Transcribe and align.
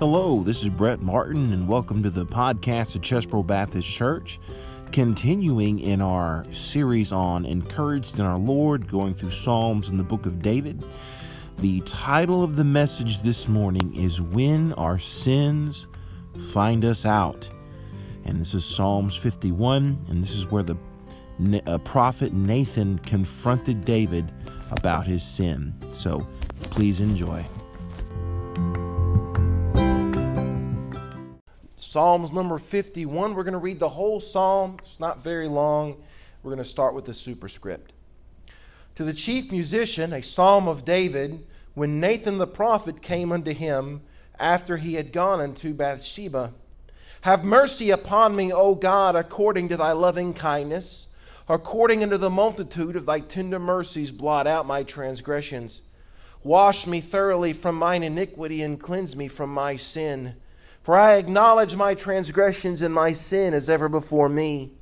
Hello, 0.00 0.44
this 0.44 0.62
is 0.62 0.68
Brett 0.68 1.02
Martin, 1.02 1.52
and 1.52 1.66
welcome 1.66 2.04
to 2.04 2.10
the 2.10 2.24
podcast 2.24 2.94
of 2.94 3.02
Chesbro 3.02 3.44
Baptist 3.44 3.88
Church. 3.88 4.38
Continuing 4.92 5.80
in 5.80 6.00
our 6.00 6.46
series 6.52 7.10
on 7.10 7.44
Encouraged 7.44 8.16
in 8.16 8.24
Our 8.24 8.38
Lord, 8.38 8.86
going 8.86 9.12
through 9.12 9.32
Psalms 9.32 9.88
in 9.88 9.96
the 9.96 10.04
book 10.04 10.24
of 10.24 10.40
David. 10.40 10.84
The 11.58 11.80
title 11.80 12.44
of 12.44 12.54
the 12.54 12.62
message 12.62 13.22
this 13.22 13.48
morning 13.48 13.92
is 13.96 14.20
When 14.20 14.72
Our 14.74 15.00
Sins 15.00 15.88
Find 16.52 16.84
Us 16.84 17.04
Out. 17.04 17.48
And 18.24 18.40
this 18.40 18.54
is 18.54 18.64
Psalms 18.64 19.16
51, 19.16 20.06
and 20.08 20.22
this 20.22 20.30
is 20.30 20.46
where 20.46 20.62
the 20.62 20.76
uh, 21.66 21.78
prophet 21.78 22.32
Nathan 22.32 23.00
confronted 23.00 23.84
David 23.84 24.30
about 24.70 25.08
his 25.08 25.24
sin. 25.24 25.74
So 25.92 26.24
please 26.70 27.00
enjoy. 27.00 27.44
Psalms 31.88 32.32
number 32.32 32.58
51. 32.58 33.34
We're 33.34 33.44
going 33.44 33.52
to 33.52 33.58
read 33.58 33.78
the 33.78 33.88
whole 33.88 34.20
psalm. 34.20 34.76
It's 34.84 35.00
not 35.00 35.24
very 35.24 35.48
long. 35.48 35.96
We're 36.42 36.50
going 36.50 36.62
to 36.62 36.68
start 36.68 36.92
with 36.92 37.06
the 37.06 37.14
superscript. 37.14 37.94
To 38.96 39.04
the 39.04 39.14
chief 39.14 39.50
musician, 39.50 40.12
a 40.12 40.20
psalm 40.20 40.68
of 40.68 40.84
David, 40.84 41.46
when 41.72 41.98
Nathan 41.98 42.36
the 42.36 42.46
prophet 42.46 43.00
came 43.00 43.32
unto 43.32 43.54
him 43.54 44.02
after 44.38 44.76
he 44.76 44.96
had 44.96 45.14
gone 45.14 45.40
unto 45.40 45.72
Bathsheba. 45.72 46.52
Have 47.22 47.42
mercy 47.42 47.88
upon 47.88 48.36
me, 48.36 48.52
O 48.52 48.74
God, 48.74 49.16
according 49.16 49.70
to 49.70 49.78
thy 49.78 49.92
loving 49.92 50.34
kindness. 50.34 51.06
According 51.48 52.02
unto 52.02 52.18
the 52.18 52.28
multitude 52.28 52.96
of 52.96 53.06
thy 53.06 53.20
tender 53.20 53.58
mercies, 53.58 54.12
blot 54.12 54.46
out 54.46 54.66
my 54.66 54.82
transgressions. 54.82 55.80
Wash 56.44 56.86
me 56.86 57.00
thoroughly 57.00 57.54
from 57.54 57.76
mine 57.76 58.02
iniquity 58.02 58.60
and 58.60 58.78
cleanse 58.78 59.16
me 59.16 59.26
from 59.26 59.48
my 59.48 59.76
sin. 59.76 60.34
For 60.88 60.96
I 60.96 61.16
acknowledge 61.16 61.76
my 61.76 61.92
transgressions 61.92 62.80
and 62.80 62.94
my 62.94 63.12
sin 63.12 63.52
is 63.52 63.68
ever 63.68 63.90
before 63.90 64.30
me. 64.30 64.72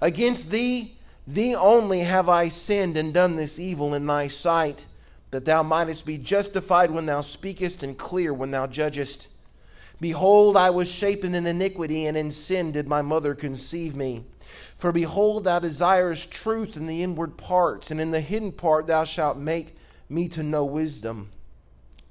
Against 0.00 0.50
thee, 0.50 0.96
thee 1.26 1.54
only 1.54 2.00
have 2.00 2.30
I 2.30 2.48
sinned 2.48 2.96
and 2.96 3.12
done 3.12 3.36
this 3.36 3.58
evil 3.58 3.92
in 3.92 4.06
thy 4.06 4.28
sight, 4.28 4.86
that 5.32 5.44
thou 5.44 5.62
mightest 5.62 6.06
be 6.06 6.16
justified 6.16 6.90
when 6.90 7.04
thou 7.04 7.20
speakest 7.20 7.82
and 7.82 7.98
clear 7.98 8.32
when 8.32 8.52
thou 8.52 8.66
judgest. 8.66 9.28
Behold, 10.00 10.56
I 10.56 10.70
was 10.70 10.90
shapen 10.90 11.34
in 11.34 11.46
iniquity, 11.46 12.06
and 12.06 12.16
in 12.16 12.30
sin 12.30 12.72
did 12.72 12.88
my 12.88 13.02
mother 13.02 13.34
conceive 13.34 13.94
me. 13.94 14.24
For 14.76 14.92
behold, 14.92 15.44
thou 15.44 15.58
desirest 15.58 16.30
truth 16.30 16.74
in 16.74 16.86
the 16.86 17.02
inward 17.02 17.36
parts, 17.36 17.90
and 17.90 18.00
in 18.00 18.12
the 18.12 18.22
hidden 18.22 18.52
part 18.52 18.86
thou 18.86 19.04
shalt 19.04 19.36
make 19.36 19.76
me 20.08 20.26
to 20.28 20.42
know 20.42 20.64
wisdom. 20.64 21.32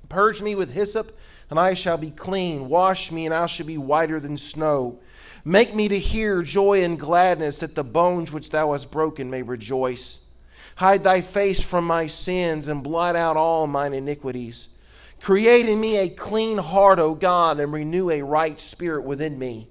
Purge 0.08 0.40
me 0.40 0.54
with 0.54 0.74
hyssop 0.74 1.18
and 1.50 1.60
I 1.60 1.74
shall 1.74 1.98
be 1.98 2.12
clean. 2.12 2.70
Wash 2.70 3.12
me, 3.12 3.26
and 3.26 3.34
I 3.34 3.46
shall 3.46 3.66
be 3.66 3.78
whiter 3.78 4.20
than 4.20 4.38
snow. 4.38 5.00
Make 5.46 5.74
me 5.74 5.88
to 5.88 5.98
hear 5.98 6.42
joy 6.42 6.84
and 6.84 7.00
gladness, 7.00 7.60
that 7.60 7.76
the 7.76 7.84
bones 7.84 8.32
which 8.32 8.50
thou 8.50 8.72
hast 8.72 8.92
broken 8.92 9.30
may 9.30 9.42
rejoice. 9.42 10.22
Hide 10.76 11.04
thy 11.04 11.22
face 11.22 11.64
from 11.64 11.86
my 11.86 12.08
sins, 12.08 12.68
and 12.68 12.84
blot 12.84 13.16
out 13.16 13.38
all 13.38 13.68
mine 13.68 13.94
iniquities. 13.94 14.70
Create 15.22 15.68
in 15.68 15.82
me 15.82 15.98
a 15.98 16.10
clean 16.10 16.58
heart, 16.58 17.00
O 17.00 17.16
God, 17.16 17.60
and 17.60 17.74
renew 17.74 18.10
a 18.10 18.22
right 18.22 18.60
spirit 18.60 19.04
within 19.04 19.38
me. 19.38 19.68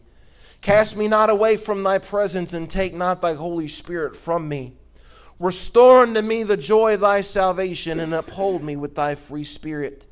Cast 0.60 0.96
me 0.96 1.06
not 1.06 1.30
away 1.30 1.56
from 1.56 1.82
thy 1.82 1.98
presence, 1.98 2.52
and 2.52 2.68
take 2.68 2.94
not 2.94 3.20
thy 3.20 3.34
Holy 3.34 3.68
Spirit 3.68 4.16
from 4.16 4.48
me. 4.48 4.74
Restore 5.38 6.02
unto 6.02 6.20
me 6.20 6.42
the 6.42 6.56
joy 6.56 6.94
of 6.94 7.00
thy 7.00 7.20
salvation, 7.20 8.00
and 8.00 8.12
uphold 8.12 8.62
me 8.62 8.74
with 8.74 8.96
thy 8.96 9.14
free 9.14 9.44
spirit. 9.44 10.04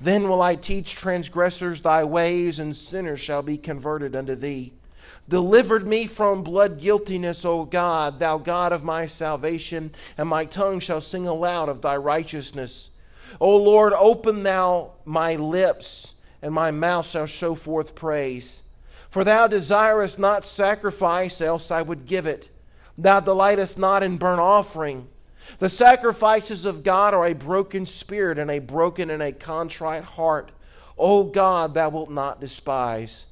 Then 0.00 0.28
will 0.28 0.42
I 0.42 0.54
teach 0.54 0.94
transgressors 0.94 1.80
thy 1.80 2.04
ways, 2.04 2.58
and 2.58 2.74
sinners 2.74 3.20
shall 3.20 3.42
be 3.42 3.58
converted 3.58 4.16
unto 4.16 4.34
thee. 4.34 4.72
Delivered 5.28 5.86
me 5.86 6.06
from 6.06 6.42
blood 6.42 6.78
guiltiness, 6.78 7.44
O 7.44 7.64
God, 7.64 8.18
thou 8.18 8.38
God 8.38 8.72
of 8.72 8.84
my 8.84 9.06
salvation, 9.06 9.92
and 10.18 10.28
my 10.28 10.44
tongue 10.44 10.80
shall 10.80 11.00
sing 11.00 11.26
aloud 11.26 11.68
of 11.68 11.80
thy 11.80 11.96
righteousness. 11.96 12.90
O 13.40 13.56
Lord, 13.56 13.92
open 13.92 14.42
thou 14.42 14.92
my 15.04 15.36
lips, 15.36 16.14
and 16.42 16.52
my 16.52 16.70
mouth 16.70 17.06
shall 17.06 17.26
show 17.26 17.54
forth 17.54 17.94
praise. 17.94 18.64
For 19.08 19.24
thou 19.24 19.46
desirest 19.46 20.18
not 20.18 20.44
sacrifice, 20.44 21.40
else 21.40 21.70
I 21.70 21.82
would 21.82 22.06
give 22.06 22.26
it. 22.26 22.50
Thou 22.98 23.20
delightest 23.20 23.78
not 23.78 24.02
in 24.02 24.16
burnt 24.16 24.40
offering. 24.40 25.08
The 25.58 25.68
sacrifices 25.68 26.64
of 26.64 26.82
God 26.82 27.14
are 27.14 27.26
a 27.26 27.34
broken 27.34 27.86
spirit 27.86 28.38
and 28.38 28.50
a 28.50 28.58
broken 28.58 29.10
and 29.10 29.22
a 29.22 29.32
contrite 29.32 30.04
heart. 30.04 30.52
O 30.98 31.24
God, 31.24 31.74
thou 31.74 31.90
wilt 31.90 32.10
not 32.10 32.40
despise. 32.40 33.26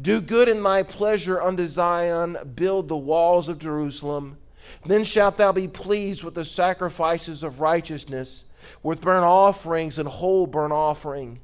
Do 0.00 0.20
good 0.20 0.48
in 0.48 0.62
thy 0.62 0.82
pleasure 0.82 1.40
unto 1.40 1.66
Zion, 1.66 2.36
build 2.54 2.88
the 2.88 2.96
walls 2.96 3.48
of 3.48 3.58
Jerusalem. 3.58 4.38
Then 4.84 5.04
shalt 5.04 5.36
thou 5.36 5.52
be 5.52 5.68
pleased 5.68 6.24
with 6.24 6.34
the 6.34 6.44
sacrifices 6.44 7.42
of 7.42 7.60
righteousness, 7.60 8.44
with 8.82 9.00
burnt 9.00 9.24
offerings 9.24 9.98
and 9.98 10.08
whole 10.08 10.46
burnt 10.46 10.72
offering. 10.72 11.40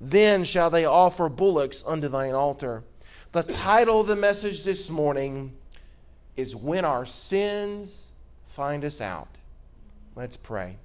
Then 0.00 0.44
shall 0.44 0.70
they 0.70 0.84
offer 0.84 1.28
bullocks 1.28 1.84
unto 1.86 2.08
thine 2.08 2.34
altar. 2.34 2.84
The 3.32 3.42
title 3.42 4.00
of 4.00 4.06
the 4.06 4.16
message 4.16 4.64
this 4.64 4.88
morning 4.88 5.52
is 6.36 6.56
When 6.56 6.84
Our 6.84 7.04
Sins 7.04 8.12
Find 8.46 8.84
Us 8.84 9.00
Out. 9.00 9.39
Let's 10.16 10.36
pray. 10.36 10.78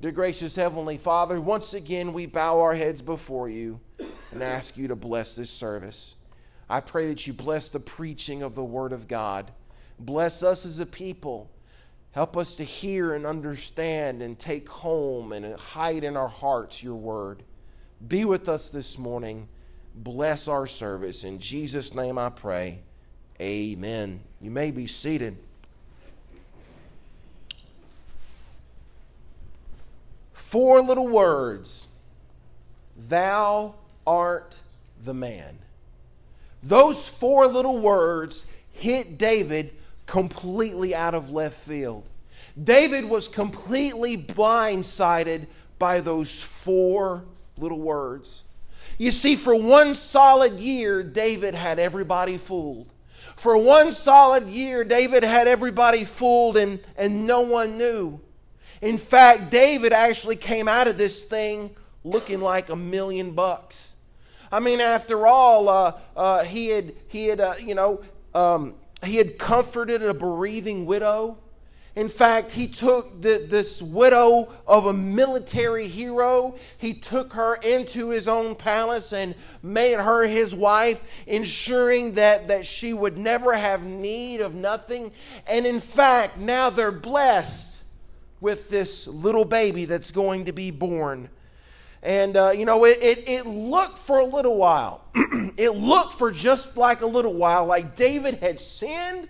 Dear 0.00 0.10
gracious 0.10 0.56
Heavenly 0.56 0.96
Father, 0.96 1.38
once 1.38 1.74
again 1.74 2.14
we 2.14 2.24
bow 2.24 2.60
our 2.60 2.74
heads 2.74 3.02
before 3.02 3.48
you 3.48 3.80
and 4.32 4.42
ask 4.42 4.78
you 4.78 4.88
to 4.88 4.96
bless 4.96 5.36
this 5.36 5.50
service. 5.50 6.16
I 6.68 6.80
pray 6.80 7.08
that 7.08 7.26
you 7.26 7.34
bless 7.34 7.68
the 7.68 7.78
preaching 7.78 8.42
of 8.42 8.54
the 8.54 8.64
Word 8.64 8.92
of 8.94 9.06
God. 9.06 9.52
Bless 9.98 10.42
us 10.42 10.64
as 10.64 10.80
a 10.80 10.86
people. 10.86 11.50
Help 12.12 12.38
us 12.38 12.54
to 12.54 12.64
hear 12.64 13.12
and 13.12 13.26
understand 13.26 14.22
and 14.22 14.38
take 14.38 14.68
home 14.68 15.32
and 15.32 15.54
hide 15.56 16.02
in 16.02 16.16
our 16.16 16.28
hearts 16.28 16.82
your 16.82 16.96
Word. 16.96 17.42
Be 18.06 18.24
with 18.24 18.48
us 18.48 18.70
this 18.70 18.98
morning. 18.98 19.48
Bless 19.94 20.48
our 20.48 20.66
service. 20.66 21.22
In 21.22 21.38
Jesus' 21.38 21.94
name 21.94 22.18
I 22.18 22.30
pray. 22.30 22.80
Amen. 23.40 24.20
You 24.40 24.50
may 24.50 24.70
be 24.70 24.86
seated. 24.86 25.36
Four 30.54 30.80
little 30.80 31.08
words 31.08 31.88
Thou 32.96 33.74
art 34.06 34.60
the 35.02 35.12
man. 35.12 35.58
Those 36.62 37.08
four 37.08 37.48
little 37.48 37.80
words 37.80 38.46
hit 38.70 39.18
David 39.18 39.72
completely 40.06 40.94
out 40.94 41.12
of 41.12 41.32
left 41.32 41.56
field. 41.56 42.04
David 42.62 43.04
was 43.06 43.26
completely 43.26 44.16
blindsided 44.16 45.48
by 45.80 46.00
those 46.00 46.40
four 46.40 47.24
little 47.58 47.80
words. 47.80 48.44
You 48.96 49.10
see, 49.10 49.34
for 49.34 49.56
one 49.56 49.92
solid 49.92 50.60
year, 50.60 51.02
David 51.02 51.56
had 51.56 51.80
everybody 51.80 52.38
fooled. 52.38 52.92
For 53.34 53.58
one 53.58 53.90
solid 53.90 54.46
year, 54.46 54.84
David 54.84 55.24
had 55.24 55.48
everybody 55.48 56.04
fooled 56.04 56.56
and, 56.56 56.78
and 56.96 57.26
no 57.26 57.40
one 57.40 57.76
knew. 57.76 58.20
In 58.80 58.96
fact, 58.96 59.50
David 59.50 59.92
actually 59.92 60.36
came 60.36 60.68
out 60.68 60.88
of 60.88 60.98
this 60.98 61.22
thing 61.22 61.74
looking 62.02 62.40
like 62.40 62.68
a 62.70 62.76
million 62.76 63.32
bucks. 63.32 63.96
I 64.52 64.60
mean, 64.60 64.80
after 64.80 65.26
all, 65.26 65.68
uh, 65.68 65.92
uh, 66.16 66.44
he 66.44 66.68
had, 66.68 66.94
he 67.08 67.26
had 67.26 67.40
uh, 67.40 67.54
you 67.58 67.74
know, 67.74 68.02
um, 68.34 68.74
he 69.04 69.16
had 69.16 69.38
comforted 69.38 70.02
a 70.02 70.14
bereaving 70.14 70.86
widow. 70.86 71.38
In 71.96 72.08
fact, 72.08 72.52
he 72.52 72.66
took 72.66 73.22
the, 73.22 73.46
this 73.48 73.80
widow 73.80 74.52
of 74.66 74.86
a 74.86 74.92
military 74.92 75.86
hero, 75.86 76.56
he 76.76 76.92
took 76.92 77.34
her 77.34 77.54
into 77.56 78.08
his 78.08 78.26
own 78.26 78.56
palace 78.56 79.12
and 79.12 79.36
made 79.62 80.00
her 80.00 80.26
his 80.26 80.56
wife, 80.56 81.04
ensuring 81.28 82.14
that, 82.14 82.48
that 82.48 82.66
she 82.66 82.92
would 82.92 83.16
never 83.16 83.54
have 83.54 83.84
need 83.84 84.40
of 84.40 84.56
nothing. 84.56 85.12
And 85.46 85.66
in 85.66 85.78
fact, 85.78 86.36
now 86.36 86.68
they're 86.68 86.90
blessed 86.90 87.73
with 88.40 88.68
this 88.68 89.06
little 89.06 89.44
baby 89.44 89.84
that's 89.84 90.10
going 90.10 90.46
to 90.46 90.52
be 90.52 90.70
born. 90.70 91.28
And, 92.02 92.36
uh, 92.36 92.50
you 92.50 92.66
know, 92.66 92.84
it, 92.84 92.98
it, 93.02 93.28
it 93.28 93.46
looked 93.46 93.96
for 93.96 94.18
a 94.18 94.24
little 94.24 94.56
while. 94.56 95.04
it 95.14 95.74
looked 95.74 96.12
for 96.12 96.30
just 96.30 96.76
like 96.76 97.00
a 97.00 97.06
little 97.06 97.32
while, 97.32 97.64
like 97.64 97.96
David 97.96 98.34
had 98.34 98.60
sinned 98.60 99.28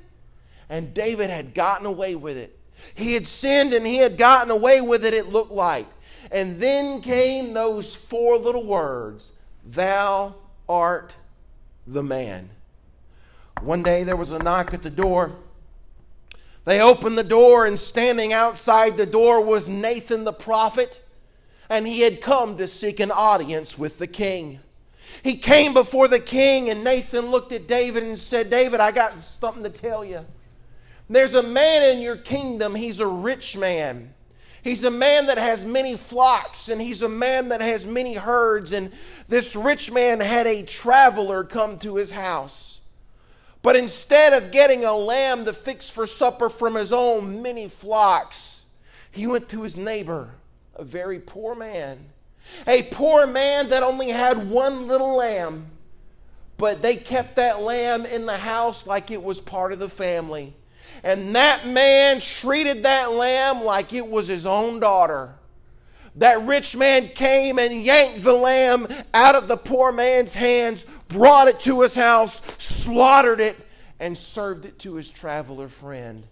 and 0.69 0.93
David 0.93 1.31
had 1.31 1.55
gotten 1.55 1.87
away 1.87 2.17
with 2.17 2.37
it. 2.37 2.59
He 2.95 3.15
had 3.15 3.27
sinned 3.27 3.73
and 3.73 3.87
he 3.87 3.99
had 3.99 4.19
gotten 4.19 4.51
away 4.51 4.81
with 4.81 5.05
it, 5.05 5.15
it 5.15 5.29
looked 5.29 5.53
like. 5.53 5.87
And 6.33 6.59
then 6.59 7.01
came 7.01 7.55
those 7.55 7.95
four 7.95 8.39
little 8.39 8.67
words 8.67 9.33
Thou 9.65 10.35
art 10.69 11.15
the 11.87 12.03
man. 12.03 12.51
One 13.61 13.83
day 13.83 14.05
there 14.05 14.17
was 14.17 14.33
a 14.33 14.39
knock 14.39 14.75
at 14.75 14.83
the 14.83 14.91
door. 14.91 15.37
They 16.65 16.81
opened 16.81 17.19
the 17.19 17.25
door, 17.25 17.67
and 17.67 17.79
standing 17.79 18.33
outside 18.33 18.97
the 18.97 19.07
door 19.07 19.43
was 19.43 19.69
Nathan 19.69 20.25
the 20.25 20.33
prophet, 20.33 21.03
and 21.69 21.87
he 21.87 22.01
had 22.01 22.21
come 22.21 22.57
to 22.57 22.67
seek 22.67 23.01
an 23.01 23.11
audience 23.11 23.79
with 23.79 23.99
the 23.99 24.07
king. 24.07 24.61
He 25.23 25.37
came 25.37 25.75
before 25.75 26.09
the 26.09 26.21
king, 26.21 26.71
and 26.71 26.83
Nathan 26.83 27.31
looked 27.31 27.53
at 27.53 27.67
David 27.67 28.03
and 28.03 28.19
said, 28.19 28.51
David, 28.51 28.81
I 28.81 28.93
got 28.93 29.19
something 29.19 29.63
to 29.63 29.71
tell 29.71 30.05
you. 30.05 30.25
There's 31.09 31.35
a 31.35 31.43
man 31.43 31.83
in 31.95 32.03
your 32.03 32.17
kingdom, 32.17 32.75
he's 32.75 33.01
a 33.01 33.07
rich 33.07 33.57
man. 33.57 34.15
He's 34.63 34.83
a 34.83 34.91
man 34.91 35.27
that 35.27 35.37
has 35.37 35.63
many 35.63 35.95
flocks, 35.95 36.71
and 36.71 36.81
he's 36.81 37.03
a 37.03 37.09
man 37.09 37.51
that 37.51 37.61
has 37.61 37.87
many 37.87 38.15
herds. 38.15 38.73
And 38.73 38.93
this 39.29 39.55
rich 39.55 39.93
man 39.93 40.21
had 40.21 40.47
a 40.47 40.63
traveler 40.63 41.45
come 41.45 41.79
to 41.81 41.97
his 41.97 42.13
house. 42.13 42.74
But 43.65 43.77
instead 43.77 44.35
of 44.35 44.53
getting 44.53 44.85
a 44.85 44.95
lamb 44.95 45.47
to 45.47 45.55
fix 45.55 45.89
for 45.89 46.07
supper 46.07 46.51
from 46.51 46.75
his 46.75 46.93
own 46.93 47.41
many 47.41 47.67
flocks, 47.67 48.67
he 49.11 49.27
went 49.27 49.49
to 49.49 49.63
his 49.63 49.75
neighbor, 49.75 50.33
a 50.77 50.85
very 50.85 51.19
poor 51.19 51.55
man. 51.55 52.11
A 52.67 52.83
poor 52.83 53.27
man 53.27 53.71
that 53.71 53.83
only 53.83 54.11
had 54.11 54.51
one 54.51 54.87
little 54.87 55.17
lamb, 55.17 55.65
but 56.59 56.83
they 56.83 56.95
kept 56.95 57.37
that 57.37 57.63
lamb 57.63 58.05
in 58.05 58.27
the 58.27 58.37
house 58.37 58.87
like 58.87 59.11
it 59.11 59.23
was 59.23 59.41
part 59.41 59.73
of 59.73 59.79
the 59.79 59.89
family. 59.89 60.55
And 61.03 61.35
that 61.35 61.67
man 61.67 62.21
treated 62.21 62.83
that 62.83 63.13
lamb 63.13 63.65
like 63.65 63.95
it 63.95 64.07
was 64.07 64.29
his 64.29 64.45
own 64.45 64.79
daughter. 64.79 65.37
That 66.17 66.43
rich 66.47 66.77
man 66.77 67.09
came 67.09 67.59
and 67.59 67.83
yanked 67.83 68.23
the 68.23 68.35
lamb 68.35 68.87
out 69.13 69.35
of 69.35 69.49
the 69.49 69.57
poor 69.57 69.91
man's 69.91 70.35
hands, 70.35 70.87
brought 71.09 71.49
it 71.49 71.59
to 71.61 71.81
his 71.81 71.95
house, 71.95 72.43
slaughtered 72.59 73.41
it, 73.41 73.57
and 73.99 74.17
served 74.17 74.65
it 74.65 74.79
to 74.81 74.95
his 74.95 75.11
traveler 75.11 75.69
friend. 75.69 76.25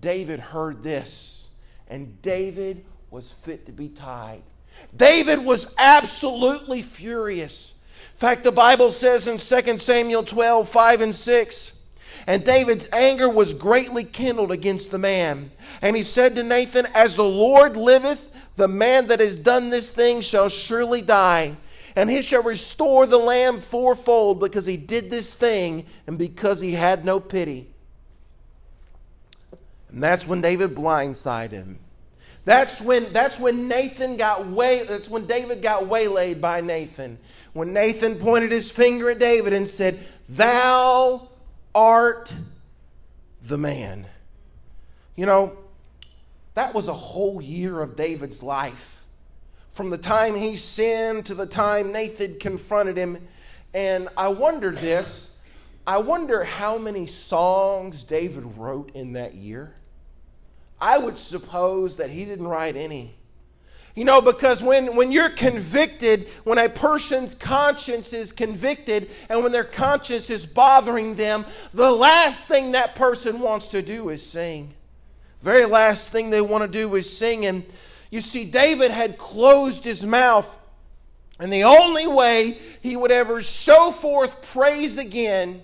David 0.00 0.40
heard 0.40 0.82
this, 0.82 1.48
and 1.88 2.20
David 2.20 2.84
was 3.10 3.32
fit 3.32 3.66
to 3.66 3.72
be 3.72 3.88
tied. 3.88 4.42
David 4.96 5.44
was 5.44 5.72
absolutely 5.78 6.82
furious. 6.82 7.74
In 8.12 8.18
fact, 8.18 8.44
the 8.44 8.52
Bible 8.52 8.90
says 8.90 9.28
in 9.28 9.38
2 9.38 9.78
Samuel 9.78 10.24
12, 10.24 10.68
5 10.68 11.00
and 11.00 11.14
6, 11.14 11.72
and 12.26 12.44
David's 12.44 12.88
anger 12.92 13.28
was 13.28 13.54
greatly 13.54 14.04
kindled 14.04 14.52
against 14.52 14.90
the 14.90 14.98
man. 14.98 15.50
And 15.80 15.96
he 15.96 16.02
said 16.02 16.34
to 16.36 16.42
Nathan, 16.42 16.86
As 16.94 17.16
the 17.16 17.24
Lord 17.24 17.76
liveth, 17.76 18.30
the 18.58 18.68
man 18.68 19.06
that 19.06 19.20
has 19.20 19.36
done 19.36 19.70
this 19.70 19.90
thing 19.90 20.20
shall 20.20 20.50
surely 20.50 21.00
die. 21.00 21.56
And 21.96 22.10
he 22.10 22.22
shall 22.22 22.42
restore 22.42 23.06
the 23.06 23.18
lamb 23.18 23.56
fourfold 23.58 24.38
because 24.38 24.66
he 24.66 24.76
did 24.76 25.10
this 25.10 25.34
thing 25.34 25.86
and 26.06 26.18
because 26.18 26.60
he 26.60 26.72
had 26.72 27.04
no 27.04 27.18
pity. 27.18 27.70
And 29.90 30.02
that's 30.02 30.26
when 30.26 30.40
David 30.40 30.74
blindsided 30.74 31.52
him. 31.52 31.78
That's 32.44 32.80
when, 32.80 33.12
that's 33.12 33.38
when 33.38 33.68
Nathan 33.68 34.16
got 34.16 34.46
way, 34.46 34.84
that's 34.84 35.08
when 35.08 35.26
David 35.26 35.60
got 35.60 35.86
waylaid 35.86 36.40
by 36.40 36.60
Nathan. 36.60 37.18
When 37.52 37.72
Nathan 37.72 38.16
pointed 38.16 38.52
his 38.52 38.70
finger 38.70 39.10
at 39.10 39.18
David 39.18 39.52
and 39.52 39.66
said, 39.66 39.98
Thou 40.28 41.28
art 41.74 42.34
the 43.42 43.58
man. 43.58 44.06
You 45.16 45.26
know, 45.26 45.58
that 46.58 46.74
was 46.74 46.88
a 46.88 46.92
whole 46.92 47.40
year 47.40 47.80
of 47.80 47.94
David's 47.94 48.42
life. 48.42 49.04
From 49.68 49.90
the 49.90 49.98
time 49.98 50.34
he 50.34 50.56
sinned 50.56 51.24
to 51.26 51.34
the 51.36 51.46
time 51.46 51.92
Nathan 51.92 52.36
confronted 52.40 52.96
him. 52.96 53.28
And 53.72 54.08
I 54.16 54.28
wonder 54.28 54.72
this 54.72 55.36
I 55.86 55.98
wonder 55.98 56.42
how 56.42 56.76
many 56.76 57.06
songs 57.06 58.02
David 58.02 58.44
wrote 58.58 58.90
in 58.92 59.12
that 59.12 59.34
year. 59.34 59.74
I 60.80 60.98
would 60.98 61.18
suppose 61.18 61.96
that 61.96 62.10
he 62.10 62.24
didn't 62.24 62.48
write 62.48 62.76
any. 62.76 63.14
You 63.94 64.04
know, 64.04 64.20
because 64.20 64.60
when, 64.60 64.96
when 64.96 65.12
you're 65.12 65.30
convicted, 65.30 66.28
when 66.42 66.58
a 66.58 66.68
person's 66.68 67.34
conscience 67.34 68.12
is 68.12 68.32
convicted, 68.32 69.10
and 69.28 69.42
when 69.42 69.52
their 69.52 69.64
conscience 69.64 70.28
is 70.28 70.44
bothering 70.44 71.14
them, 71.14 71.46
the 71.72 71.90
last 71.90 72.48
thing 72.48 72.72
that 72.72 72.96
person 72.96 73.40
wants 73.40 73.68
to 73.68 73.80
do 73.80 74.08
is 74.08 74.24
sing. 74.24 74.74
Very 75.40 75.64
last 75.64 76.10
thing 76.12 76.30
they 76.30 76.40
want 76.40 76.62
to 76.62 76.68
do 76.68 76.94
is 76.96 77.16
sing. 77.16 77.46
And 77.46 77.64
you 78.10 78.20
see, 78.20 78.44
David 78.44 78.90
had 78.90 79.18
closed 79.18 79.84
his 79.84 80.04
mouth, 80.04 80.58
and 81.38 81.52
the 81.52 81.64
only 81.64 82.06
way 82.06 82.58
he 82.82 82.96
would 82.96 83.12
ever 83.12 83.42
show 83.42 83.90
forth 83.90 84.52
praise 84.52 84.98
again 84.98 85.62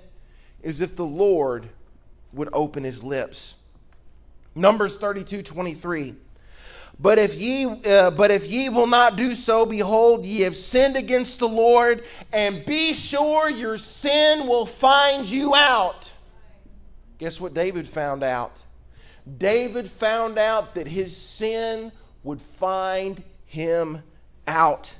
is 0.62 0.80
if 0.80 0.94
the 0.96 1.06
Lord 1.06 1.68
would 2.32 2.48
open 2.52 2.84
his 2.84 3.02
lips. 3.02 3.56
Numbers 4.54 4.96
32 4.96 5.42
23. 5.42 6.14
But 6.98 7.18
if 7.18 7.34
ye 7.34 7.66
uh, 7.66 8.10
but 8.10 8.30
if 8.30 8.48
ye 8.48 8.68
will 8.68 8.86
not 8.86 9.16
do 9.16 9.34
so, 9.34 9.66
behold, 9.66 10.24
ye 10.24 10.42
have 10.42 10.54
sinned 10.54 10.96
against 10.96 11.40
the 11.40 11.48
Lord, 11.48 12.04
and 12.32 12.64
be 12.64 12.94
sure 12.94 13.50
your 13.50 13.76
sin 13.76 14.46
will 14.46 14.66
find 14.66 15.28
you 15.28 15.56
out. 15.56 16.12
Guess 17.18 17.40
what 17.40 17.52
David 17.52 17.88
found 17.88 18.22
out? 18.22 18.52
David 19.38 19.90
found 19.90 20.38
out 20.38 20.74
that 20.74 20.86
his 20.86 21.16
sin 21.16 21.92
would 22.22 22.40
find 22.40 23.22
him 23.46 24.02
out. 24.46 24.96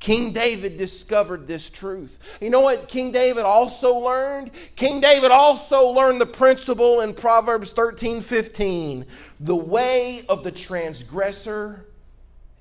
King 0.00 0.32
David 0.32 0.76
discovered 0.76 1.46
this 1.46 1.70
truth. 1.70 2.18
You 2.38 2.50
know 2.50 2.60
what 2.60 2.88
King 2.88 3.10
David 3.10 3.44
also 3.44 3.94
learned? 3.94 4.50
King 4.76 5.00
David 5.00 5.30
also 5.30 5.88
learned 5.88 6.20
the 6.20 6.26
principle 6.26 7.00
in 7.00 7.14
Proverbs 7.14 7.72
13 7.72 8.20
15. 8.20 9.06
The 9.40 9.56
way 9.56 10.22
of 10.28 10.44
the 10.44 10.52
transgressor 10.52 11.86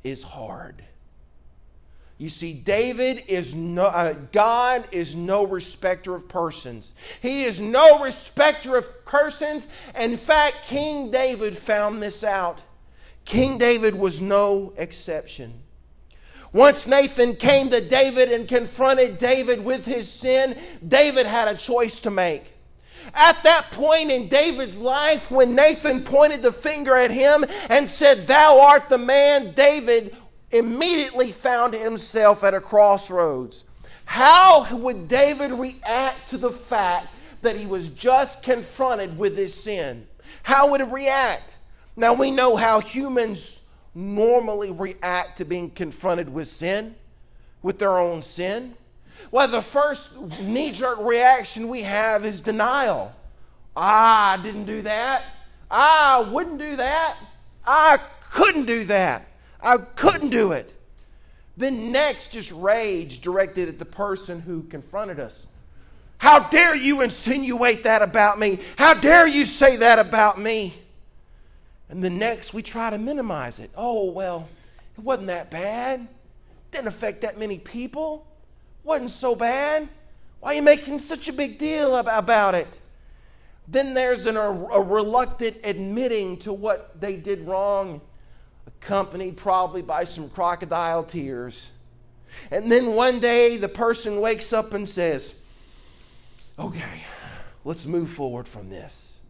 is 0.05 0.23
hard. 0.23 0.85
You 2.17 2.29
see, 2.29 2.53
David 2.53 3.23
is 3.27 3.55
no, 3.55 3.83
uh, 3.85 4.13
God 4.31 4.85
is 4.91 5.15
no 5.15 5.45
respecter 5.45 6.13
of 6.13 6.29
persons. 6.29 6.93
He 7.21 7.43
is 7.43 7.59
no 7.59 8.03
respecter 8.03 8.77
of 8.77 9.05
persons. 9.05 9.67
In 9.99 10.15
fact, 10.17 10.57
King 10.67 11.11
David 11.11 11.57
found 11.57 12.01
this 12.01 12.23
out. 12.23 12.59
King 13.25 13.57
David 13.57 13.95
was 13.95 14.21
no 14.21 14.73
exception. 14.77 15.61
Once 16.51 16.85
Nathan 16.85 17.35
came 17.35 17.69
to 17.71 17.81
David 17.81 18.31
and 18.31 18.47
confronted 18.47 19.17
David 19.17 19.63
with 19.65 19.85
his 19.85 20.09
sin, 20.09 20.55
David 20.87 21.25
had 21.25 21.47
a 21.47 21.57
choice 21.57 21.99
to 22.01 22.11
make. 22.11 22.53
At 23.15 23.43
that 23.43 23.71
point 23.71 24.11
in 24.11 24.27
David's 24.27 24.79
life, 24.79 25.29
when 25.29 25.55
Nathan 25.55 26.03
pointed 26.03 26.43
the 26.43 26.51
finger 26.51 26.95
at 26.95 27.11
him 27.11 27.43
and 27.69 27.89
said, 27.89 28.27
Thou 28.27 28.61
art 28.61 28.87
the 28.87 28.97
man, 28.97 29.51
David 29.53 30.15
immediately 30.53 31.31
found 31.31 31.73
himself 31.73 32.43
at 32.43 32.53
a 32.53 32.61
crossroads. 32.61 33.65
How 34.05 34.73
would 34.75 35.07
David 35.07 35.51
react 35.51 36.29
to 36.29 36.37
the 36.37 36.51
fact 36.51 37.07
that 37.41 37.55
he 37.55 37.65
was 37.65 37.89
just 37.89 38.43
confronted 38.43 39.17
with 39.17 39.35
his 39.35 39.53
sin? 39.53 40.07
How 40.43 40.69
would 40.69 40.81
he 40.81 40.87
react? 40.87 41.57
Now, 41.95 42.13
we 42.13 42.31
know 42.31 42.55
how 42.55 42.79
humans 42.79 43.59
normally 43.95 44.71
react 44.71 45.37
to 45.37 45.45
being 45.45 45.69
confronted 45.69 46.29
with 46.29 46.47
sin, 46.47 46.95
with 47.61 47.79
their 47.79 47.97
own 47.97 48.21
sin? 48.21 48.75
Well, 49.31 49.47
the 49.47 49.61
first 49.61 50.15
knee 50.41 50.71
jerk 50.71 50.99
reaction 50.99 51.67
we 51.67 51.81
have 51.81 52.25
is 52.25 52.41
denial. 52.41 53.13
Ah, 53.75 54.33
I 54.33 54.37
didn't 54.37 54.65
do 54.65 54.81
that. 54.83 55.23
I 55.69 56.19
wouldn't 56.19 56.59
do 56.59 56.75
that. 56.75 57.17
I 57.65 57.99
couldn't 58.29 58.65
do 58.65 58.83
that. 58.85 59.25
I 59.63 59.77
couldn't 59.77 60.29
do 60.29 60.51
it. 60.51 60.71
Then 61.55 61.91
next, 61.91 62.33
just 62.33 62.51
rage 62.51 63.21
directed 63.21 63.69
at 63.69 63.79
the 63.79 63.85
person 63.85 64.41
who 64.41 64.63
confronted 64.63 65.19
us. 65.19 65.47
How 66.17 66.39
dare 66.49 66.75
you 66.75 67.01
insinuate 67.01 67.83
that 67.83 68.01
about 68.01 68.39
me? 68.39 68.59
How 68.77 68.93
dare 68.93 69.27
you 69.27 69.45
say 69.45 69.77
that 69.77 69.99
about 69.99 70.39
me? 70.39 70.73
And 71.89 72.03
the 72.03 72.09
next, 72.09 72.53
we 72.53 72.61
try 72.61 72.89
to 72.89 72.97
minimize 72.97 73.59
it. 73.59 73.69
Oh, 73.75 74.09
well, 74.11 74.47
it 74.97 75.03
wasn't 75.03 75.27
that 75.27 75.51
bad. 75.51 76.07
Didn't 76.71 76.87
affect 76.87 77.21
that 77.21 77.37
many 77.37 77.59
people. 77.59 78.25
Wasn't 78.83 79.11
so 79.11 79.35
bad. 79.35 79.87
Why 80.39 80.51
are 80.51 80.53
you 80.55 80.61
making 80.61 80.99
such 80.99 81.29
a 81.29 81.33
big 81.33 81.57
deal 81.57 81.95
about 81.95 82.55
it? 82.55 82.79
Then 83.67 83.93
there's 83.93 84.25
an, 84.25 84.35
a, 84.35 84.49
a 84.49 84.81
reluctant 84.81 85.57
admitting 85.63 86.37
to 86.37 86.51
what 86.51 86.99
they 86.99 87.15
did 87.15 87.47
wrong, 87.47 88.01
accompanied 88.83 89.37
probably 89.37 89.81
by 89.81 90.03
some 90.03 90.29
crocodile 90.29 91.03
tears. 91.03 91.71
And 92.51 92.71
then 92.71 92.93
one 92.93 93.19
day 93.19 93.57
the 93.57 93.69
person 93.69 94.19
wakes 94.19 94.51
up 94.51 94.73
and 94.73 94.87
says, 94.87 95.35
Okay, 96.59 97.03
let's 97.63 97.87
move 97.87 98.09
forward 98.09 98.47
from 98.47 98.69
this. 98.69 99.21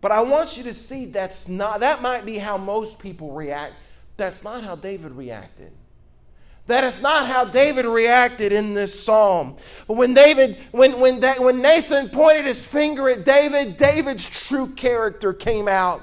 But 0.00 0.10
I 0.12 0.22
want 0.22 0.56
you 0.56 0.64
to 0.64 0.74
see 0.74 1.06
that's 1.06 1.48
not, 1.48 1.80
that 1.80 2.02
might 2.02 2.24
be 2.24 2.38
how 2.38 2.56
most 2.58 2.98
people 2.98 3.32
react. 3.32 3.74
That's 4.16 4.42
not 4.42 4.64
how 4.64 4.74
David 4.76 5.12
reacted. 5.12 5.72
That 6.66 6.82
is 6.84 7.00
not 7.00 7.28
how 7.28 7.44
David 7.44 7.84
reacted 7.84 8.52
in 8.52 8.74
this 8.74 9.04
psalm. 9.04 9.56
When 9.86 10.14
David, 10.14 10.56
when, 10.72 10.98
when, 10.98 11.22
when 11.22 11.62
Nathan 11.62 12.08
pointed 12.08 12.46
his 12.46 12.66
finger 12.66 13.08
at 13.08 13.24
David, 13.24 13.76
David's 13.76 14.28
true 14.28 14.68
character 14.70 15.32
came 15.32 15.68
out. 15.68 16.02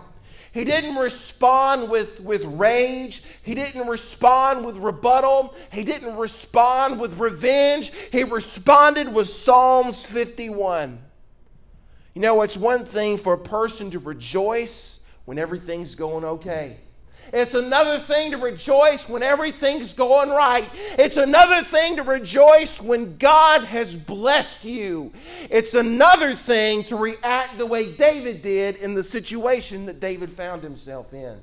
He 0.53 0.63
didn't 0.65 0.95
respond 0.95 1.89
with, 1.89 2.21
with 2.21 2.45
rage. 2.45 3.23
He 3.41 3.55
didn't 3.55 3.87
respond 3.87 4.63
with 4.63 4.77
rebuttal. 4.77 5.55
He 5.71 5.83
didn't 5.83 6.15
respond 6.15 6.99
with 6.99 7.17
revenge. 7.19 7.91
He 8.11 8.23
responded 8.23 9.11
with 9.11 9.27
Psalms 9.27 10.05
51. 10.05 11.01
You 12.13 12.21
know, 12.21 12.43
it's 12.43 12.55
one 12.55 12.85
thing 12.85 13.17
for 13.17 13.33
a 13.33 13.37
person 13.37 13.89
to 13.91 13.99
rejoice 13.99 14.99
when 15.25 15.39
everything's 15.39 15.95
going 15.95 16.23
okay. 16.23 16.77
It's 17.31 17.53
another 17.53 17.99
thing 17.99 18.31
to 18.31 18.37
rejoice 18.37 19.07
when 19.07 19.23
everything's 19.23 19.93
going 19.93 20.29
right. 20.29 20.69
It's 20.99 21.17
another 21.17 21.61
thing 21.61 21.95
to 21.95 22.03
rejoice 22.03 22.81
when 22.81 23.17
God 23.17 23.63
has 23.63 23.95
blessed 23.95 24.65
you. 24.65 25.13
It's 25.49 25.73
another 25.73 26.33
thing 26.33 26.83
to 26.85 26.95
react 26.95 27.57
the 27.57 27.65
way 27.65 27.91
David 27.91 28.41
did 28.41 28.75
in 28.75 28.93
the 28.93 29.03
situation 29.03 29.85
that 29.85 29.99
David 29.99 30.29
found 30.29 30.61
himself 30.61 31.13
in. 31.13 31.39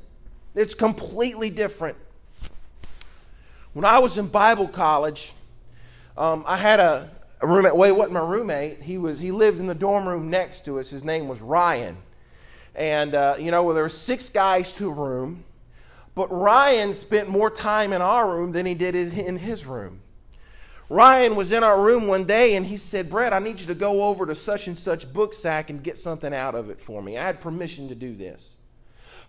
It's 0.54 0.74
completely 0.74 1.50
different. 1.50 1.96
When 3.72 3.84
I 3.84 3.98
was 4.00 4.18
in 4.18 4.26
Bible 4.26 4.68
college, 4.68 5.32
um, 6.16 6.44
I 6.46 6.56
had 6.56 6.80
a, 6.80 7.08
a 7.40 7.46
roommate. 7.46 7.74
Well, 7.74 7.94
wasn't 7.94 8.14
my 8.14 8.20
roommate. 8.20 8.82
He 8.82 8.98
was. 8.98 9.18
He 9.18 9.30
lived 9.30 9.60
in 9.60 9.66
the 9.66 9.74
dorm 9.74 10.08
room 10.08 10.28
next 10.28 10.64
to 10.64 10.80
us. 10.80 10.90
His 10.90 11.04
name 11.04 11.28
was 11.28 11.40
Ryan, 11.40 11.96
and 12.74 13.14
uh, 13.14 13.36
you 13.38 13.50
know, 13.52 13.62
well, 13.62 13.74
there 13.74 13.84
were 13.84 13.88
six 13.88 14.28
guys 14.28 14.72
to 14.74 14.88
a 14.88 14.92
room. 14.92 15.44
But 16.14 16.30
Ryan 16.30 16.92
spent 16.92 17.28
more 17.28 17.50
time 17.50 17.92
in 17.92 18.02
our 18.02 18.30
room 18.30 18.52
than 18.52 18.66
he 18.66 18.74
did 18.74 18.94
in 18.94 19.38
his 19.38 19.66
room. 19.66 20.02
Ryan 20.88 21.36
was 21.36 21.52
in 21.52 21.62
our 21.62 21.80
room 21.80 22.08
one 22.08 22.24
day 22.24 22.56
and 22.56 22.66
he 22.66 22.76
said, 22.76 23.08
Brett, 23.08 23.32
I 23.32 23.38
need 23.38 23.60
you 23.60 23.66
to 23.68 23.76
go 23.76 24.02
over 24.04 24.26
to 24.26 24.34
such 24.34 24.66
and 24.66 24.76
such 24.76 25.12
book 25.12 25.32
sack 25.32 25.70
and 25.70 25.82
get 25.84 25.96
something 25.96 26.34
out 26.34 26.56
of 26.56 26.68
it 26.68 26.80
for 26.80 27.00
me. 27.00 27.16
I 27.16 27.22
had 27.22 27.40
permission 27.40 27.88
to 27.88 27.94
do 27.94 28.16
this. 28.16 28.56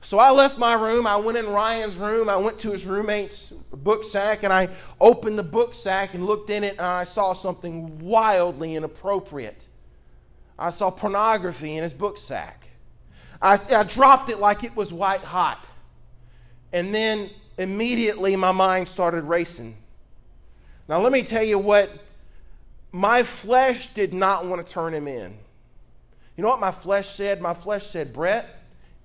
So 0.03 0.17
I 0.17 0.31
left 0.31 0.57
my 0.57 0.73
room. 0.73 1.05
I 1.05 1.17
went 1.17 1.37
in 1.37 1.47
Ryan's 1.47 1.97
room. 1.97 2.29
I 2.29 2.37
went 2.37 2.57
to 2.59 2.71
his 2.71 2.87
roommate's 2.87 3.51
book 3.71 4.03
sack 4.03 4.41
and 4.41 4.51
I 4.51 4.69
opened 4.99 5.37
the 5.37 5.43
book 5.43 5.75
sack 5.75 6.15
and 6.15 6.25
looked 6.25 6.49
in 6.49 6.63
it 6.63 6.71
and 6.71 6.81
I 6.81 7.03
saw 7.03 7.33
something 7.33 7.99
wildly 7.99 8.75
inappropriate. 8.75 9.67
I 10.57 10.71
saw 10.71 10.89
pornography 10.89 11.77
in 11.77 11.83
his 11.83 11.93
book 11.93 12.17
sack. 12.17 12.69
I, 13.39 13.59
I 13.75 13.83
dropped 13.83 14.29
it 14.29 14.39
like 14.39 14.63
it 14.63 14.75
was 14.75 14.91
white 14.91 15.23
hot. 15.23 15.63
And 16.73 16.93
then 16.93 17.29
immediately 17.57 18.35
my 18.35 18.51
mind 18.51 18.87
started 18.87 19.23
racing. 19.23 19.75
Now, 20.87 20.99
let 20.99 21.11
me 21.11 21.23
tell 21.23 21.43
you 21.43 21.57
what 21.57 21.89
my 22.91 23.23
flesh 23.23 23.87
did 23.87 24.13
not 24.13 24.45
want 24.45 24.65
to 24.65 24.73
turn 24.73 24.93
him 24.93 25.07
in. 25.07 25.37
You 26.35 26.43
know 26.43 26.49
what 26.49 26.59
my 26.59 26.71
flesh 26.71 27.09
said? 27.09 27.41
My 27.41 27.53
flesh 27.53 27.85
said, 27.85 28.13
Brett, 28.13 28.47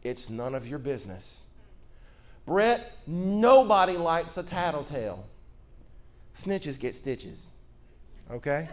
it's 0.03 0.31
none 0.31 0.55
of 0.55 0.67
your 0.67 0.79
business. 0.79 1.47
Brett, 2.47 2.93
nobody 3.07 3.97
likes 3.97 4.37
a 4.37 4.43
tattletale. 4.43 5.25
Snitches 6.37 6.79
get 6.79 6.95
stitches. 6.95 7.51
Okay? 8.31 8.69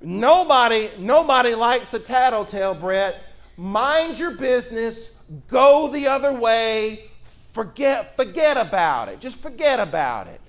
nobody, 0.00 0.90
nobody 0.98 1.54
likes 1.54 1.92
a 1.94 1.98
tattletale, 1.98 2.74
Brett. 2.74 3.16
Mind 3.56 4.18
your 4.18 4.32
business, 4.32 5.10
go 5.48 5.88
the 5.88 6.06
other 6.06 6.32
way, 6.32 7.10
Forget, 7.52 8.16
forget 8.16 8.56
about 8.56 9.08
it. 9.08 9.20
Just 9.20 9.38
forget 9.38 9.78
about 9.78 10.26
it. 10.26 10.40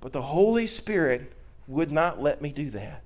But 0.00 0.12
the 0.12 0.22
Holy 0.22 0.66
Spirit 0.66 1.32
would 1.66 1.90
not 1.90 2.20
let 2.20 2.42
me 2.42 2.50
do 2.52 2.68
that. 2.70 3.02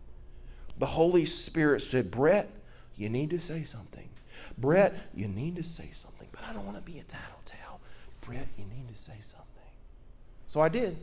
The 0.78 0.86
Holy 0.86 1.26
Spirit 1.26 1.80
said, 1.80 2.10
Brett, 2.10 2.50
you 2.96 3.08
need 3.08 3.30
to 3.30 3.38
say 3.38 3.64
something. 3.64 4.08
Brett, 4.56 4.94
you 5.14 5.28
need 5.28 5.56
to 5.56 5.62
say 5.62 5.90
something. 5.92 6.28
But 6.32 6.44
I 6.44 6.52
don't 6.52 6.64
want 6.64 6.78
to 6.78 6.82
be 6.82 6.98
a 6.98 7.02
tattletale. 7.02 7.80
Brett, 8.22 8.48
you 8.56 8.64
need 8.64 8.88
to 8.88 9.00
say 9.00 9.16
something. 9.20 9.46
So 10.46 10.60
I 10.60 10.68
did. 10.68 10.96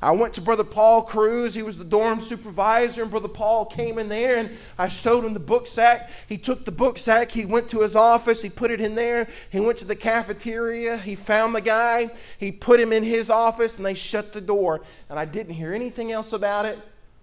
I 0.00 0.12
went 0.12 0.34
to 0.34 0.40
Brother 0.40 0.64
Paul 0.64 1.02
Cruz. 1.02 1.54
He 1.54 1.62
was 1.62 1.78
the 1.78 1.84
dorm 1.84 2.20
supervisor, 2.20 3.02
and 3.02 3.10
Brother 3.10 3.28
Paul 3.28 3.66
came 3.66 3.98
in 3.98 4.08
there, 4.08 4.36
and 4.36 4.50
I 4.78 4.88
showed 4.88 5.24
him 5.24 5.34
the 5.34 5.40
book 5.40 5.66
sack. 5.66 6.10
He 6.28 6.38
took 6.38 6.64
the 6.64 6.72
book 6.72 6.98
sack, 6.98 7.30
he 7.30 7.44
went 7.44 7.68
to 7.70 7.80
his 7.80 7.96
office, 7.96 8.42
he 8.42 8.50
put 8.50 8.70
it 8.70 8.80
in 8.80 8.94
there. 8.94 9.28
He 9.50 9.60
went 9.60 9.78
to 9.78 9.84
the 9.84 9.96
cafeteria, 9.96 10.96
he 10.96 11.14
found 11.14 11.54
the 11.54 11.60
guy, 11.60 12.10
he 12.38 12.52
put 12.52 12.80
him 12.80 12.92
in 12.92 13.02
his 13.02 13.30
office, 13.30 13.76
and 13.76 13.84
they 13.84 13.94
shut 13.94 14.32
the 14.32 14.40
door. 14.40 14.82
And 15.08 15.18
I 15.18 15.24
didn't 15.24 15.54
hear 15.54 15.72
anything 15.72 16.12
else 16.12 16.32
about 16.32 16.64
it 16.64 16.78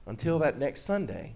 until 0.06 0.40
that 0.40 0.58
next 0.58 0.82
Sunday. 0.82 1.36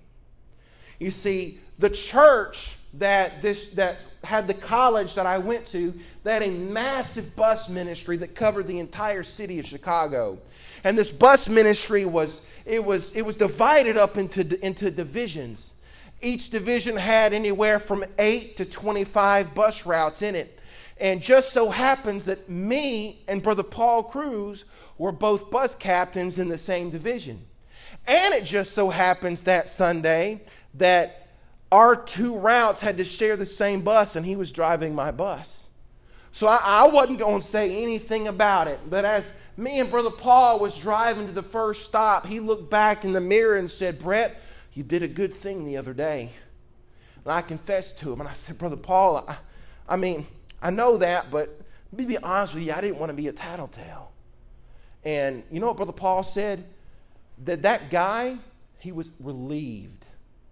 You 0.99 1.11
see, 1.11 1.59
the 1.79 1.89
church 1.89 2.77
that 2.93 3.41
this 3.41 3.67
that 3.69 3.99
had 4.23 4.47
the 4.47 4.53
college 4.53 5.15
that 5.15 5.25
I 5.25 5.37
went 5.37 5.65
to, 5.67 5.93
they 6.23 6.33
had 6.33 6.43
a 6.43 6.51
massive 6.51 7.35
bus 7.35 7.69
ministry 7.69 8.17
that 8.17 8.35
covered 8.35 8.67
the 8.67 8.79
entire 8.79 9.23
city 9.23 9.59
of 9.59 9.65
Chicago. 9.65 10.39
And 10.83 10.97
this 10.97 11.11
bus 11.11 11.49
ministry 11.49 12.05
was 12.05 12.41
it 12.65 12.83
was 12.83 13.15
it 13.15 13.25
was 13.25 13.35
divided 13.35 13.97
up 13.97 14.17
into 14.17 14.63
into 14.65 14.91
divisions. 14.91 15.73
Each 16.21 16.49
division 16.49 16.95
had 16.95 17.33
anywhere 17.33 17.79
from 17.79 18.05
8 18.17 18.55
to 18.57 18.65
25 18.65 19.53
bus 19.53 19.85
routes 19.85 20.21
in 20.21 20.35
it. 20.35 20.59
And 20.97 21.21
just 21.21 21.51
so 21.51 21.69
happens 21.69 22.25
that 22.25 22.49
me 22.49 23.23
and 23.27 23.43
Brother 23.43 23.63
Paul 23.63 24.03
Cruz 24.03 24.63
were 24.97 25.11
both 25.11 25.51
bus 25.51 25.75
captains 25.75 26.39
in 26.39 26.47
the 26.47 26.57
same 26.57 26.89
division. 26.89 27.45
And 28.07 28.33
it 28.33 28.45
just 28.45 28.73
so 28.73 28.89
happens 28.89 29.43
that 29.43 29.67
Sunday 29.67 30.41
that 30.75 31.22
our 31.73 31.95
two 31.95 32.37
routes 32.37 32.81
had 32.81 32.97
to 32.97 33.03
share 33.03 33.35
the 33.35 33.47
same 33.47 33.81
bus, 33.81 34.15
and 34.15 34.23
he 34.23 34.35
was 34.35 34.51
driving 34.51 34.93
my 34.93 35.09
bus. 35.09 35.69
So 36.31 36.45
I, 36.45 36.59
I 36.63 36.87
wasn't 36.87 37.17
going 37.17 37.41
to 37.41 37.45
say 37.45 37.81
anything 37.81 38.27
about 38.27 38.67
it. 38.67 38.79
But 38.87 39.05
as 39.05 39.31
me 39.57 39.79
and 39.79 39.89
Brother 39.89 40.11
Paul 40.11 40.59
was 40.59 40.77
driving 40.77 41.25
to 41.25 41.33
the 41.33 41.41
first 41.41 41.83
stop, 41.83 42.27
he 42.27 42.39
looked 42.39 42.69
back 42.69 43.03
in 43.03 43.11
the 43.11 43.19
mirror 43.19 43.57
and 43.57 43.71
said, 43.71 43.97
Brett, 43.97 44.39
you 44.73 44.83
did 44.83 45.01
a 45.01 45.07
good 45.07 45.33
thing 45.33 45.65
the 45.65 45.77
other 45.77 45.95
day. 45.95 46.29
And 47.25 47.33
I 47.33 47.41
confessed 47.41 47.97
to 47.99 48.13
him, 48.13 48.19
and 48.19 48.29
I 48.29 48.33
said, 48.33 48.59
Brother 48.59 48.77
Paul, 48.77 49.25
I, 49.27 49.37
I 49.89 49.95
mean, 49.95 50.27
I 50.61 50.69
know 50.69 50.97
that, 50.97 51.31
but 51.31 51.49
let 51.91 51.99
me 51.99 52.05
be 52.05 52.19
honest 52.19 52.53
with 52.53 52.63
you, 52.63 52.73
I 52.73 52.81
didn't 52.81 52.99
want 52.99 53.09
to 53.09 53.15
be 53.15 53.29
a 53.29 53.33
tattletale. 53.33 54.11
And 55.03 55.41
you 55.49 55.59
know 55.59 55.69
what 55.69 55.77
Brother 55.77 55.91
Paul 55.91 56.21
said? 56.21 56.65
That 57.45 57.63
that 57.63 57.89
guy, 57.89 58.37
he 58.77 58.91
was 58.91 59.11
relieved 59.19 60.05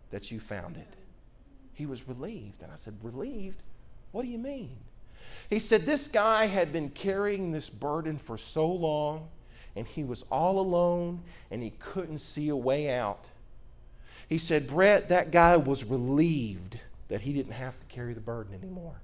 that 0.09 0.31
you 0.31 0.39
found 0.39 0.77
it. 0.77 0.87
He 1.81 1.87
was 1.87 2.07
relieved. 2.07 2.61
And 2.61 2.71
I 2.71 2.75
said, 2.75 2.93
Relieved? 3.01 3.63
What 4.11 4.21
do 4.21 4.27
you 4.27 4.37
mean? 4.37 4.77
He 5.49 5.57
said, 5.57 5.81
This 5.81 6.07
guy 6.07 6.45
had 6.45 6.71
been 6.71 6.91
carrying 6.91 7.51
this 7.51 7.71
burden 7.71 8.19
for 8.19 8.37
so 8.37 8.71
long, 8.71 9.29
and 9.75 9.87
he 9.87 10.03
was 10.03 10.23
all 10.31 10.59
alone, 10.59 11.23
and 11.49 11.63
he 11.63 11.71
couldn't 11.79 12.19
see 12.19 12.49
a 12.49 12.55
way 12.55 12.91
out. 12.91 13.25
He 14.29 14.37
said, 14.37 14.67
Brett, 14.67 15.09
that 15.09 15.31
guy 15.31 15.57
was 15.57 15.83
relieved 15.83 16.79
that 17.07 17.21
he 17.21 17.33
didn't 17.33 17.53
have 17.53 17.79
to 17.79 17.85
carry 17.87 18.13
the 18.13 18.21
burden 18.21 18.53
anymore. 18.53 19.01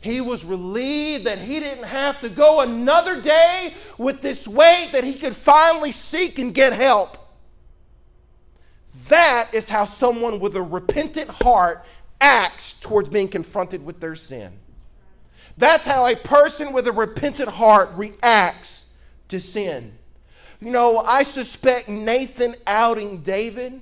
He 0.00 0.20
was 0.20 0.44
relieved 0.44 1.24
that 1.24 1.38
he 1.38 1.58
didn't 1.58 1.86
have 1.86 2.20
to 2.20 2.28
go 2.28 2.60
another 2.60 3.20
day 3.20 3.74
with 3.98 4.20
this 4.20 4.46
weight, 4.46 4.90
that 4.92 5.02
he 5.02 5.14
could 5.14 5.34
finally 5.34 5.90
seek 5.90 6.38
and 6.38 6.54
get 6.54 6.72
help. 6.72 7.25
That 9.08 9.50
is 9.52 9.68
how 9.68 9.84
someone 9.84 10.40
with 10.40 10.56
a 10.56 10.62
repentant 10.62 11.30
heart 11.30 11.84
acts 12.20 12.74
towards 12.74 13.08
being 13.08 13.28
confronted 13.28 13.84
with 13.84 14.00
their 14.00 14.16
sin. 14.16 14.58
That's 15.56 15.86
how 15.86 16.06
a 16.06 16.16
person 16.16 16.72
with 16.72 16.86
a 16.86 16.92
repentant 16.92 17.48
heart 17.48 17.90
reacts 17.94 18.86
to 19.28 19.40
sin. 19.40 19.92
You 20.60 20.70
know, 20.70 20.98
I 20.98 21.22
suspect 21.22 21.88
Nathan 21.88 22.54
outing 22.66 23.22
David 23.22 23.80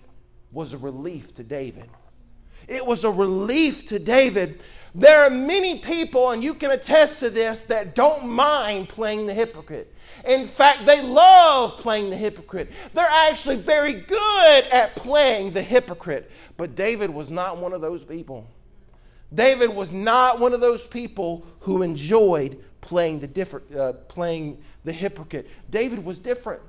was 0.53 0.73
a 0.73 0.79
relief 0.79 1.35
to 1.35 1.43
David. 1.43 1.89
It 2.69 2.87
was 2.87 3.05
a 3.05 3.11
relief 3.11 3.85
to 3.87 3.99
David. 3.99 4.61
There 4.95 5.25
are 5.25 5.31
many 5.31 5.79
people, 5.79 6.31
and 6.31 6.45
you 6.45 6.55
can 6.55 6.71
attest 6.71 7.19
to 7.21 7.31
this, 7.31 7.63
that 7.63 7.97
don't 7.97 8.27
mind 8.27 8.89
playing 8.89 9.27
the 9.27 9.35
hypocrite. 9.35 9.93
In 10.25 10.47
fact, 10.47 10.87
they 10.87 11.03
love 11.03 11.79
playing 11.79 12.11
the 12.11 12.17
hypocrite. 12.17 12.71
They're 12.93 13.05
actually 13.05 13.57
very 13.57 13.95
good 13.95 14.65
at 14.69 14.95
playing 14.95 15.53
the 15.53 15.63
hypocrite. 15.63 16.31
But 16.57 16.77
David 16.77 17.11
was 17.11 17.31
not 17.31 17.59
one 17.59 17.73
of 17.73 17.81
those 17.81 18.05
people. 18.05 18.47
David 19.35 19.75
was 19.75 19.91
not 19.91 20.39
one 20.39 20.53
of 20.53 20.61
those 20.61 20.87
people 20.87 21.45
who 21.61 21.83
enjoyed 21.83 22.63
playing 22.81 23.19
the 23.19 23.27
different, 23.27 23.75
uh, 23.75 23.95
playing 24.09 24.59
the 24.85 24.93
hypocrite. 24.93 25.49
David 25.71 26.05
was 26.05 26.21
different. 26.21 26.63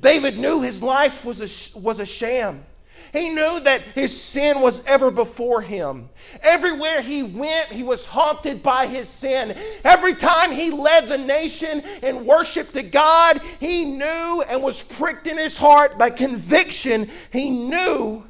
David 0.00 0.38
knew 0.38 0.60
his 0.60 0.82
life 0.82 1.24
was 1.24 1.40
a, 1.40 1.78
was 1.78 2.00
a 2.00 2.06
sham. 2.06 2.64
He 3.12 3.28
knew 3.28 3.60
that 3.60 3.82
his 3.94 4.18
sin 4.18 4.60
was 4.60 4.86
ever 4.86 5.10
before 5.10 5.60
him. 5.62 6.08
Everywhere 6.42 7.02
he 7.02 7.22
went, 7.22 7.66
he 7.66 7.82
was 7.82 8.06
haunted 8.06 8.62
by 8.62 8.86
his 8.86 9.08
sin. 9.08 9.56
Every 9.84 10.14
time 10.14 10.52
he 10.52 10.70
led 10.70 11.08
the 11.08 11.18
nation 11.18 11.80
in 12.02 12.24
worship 12.24 12.72
to 12.72 12.82
God, 12.82 13.40
he 13.58 13.84
knew 13.84 14.44
and 14.48 14.62
was 14.62 14.82
pricked 14.82 15.26
in 15.26 15.38
his 15.38 15.56
heart 15.56 15.98
by 15.98 16.10
conviction. 16.10 17.10
He 17.32 17.50
knew 17.50 18.24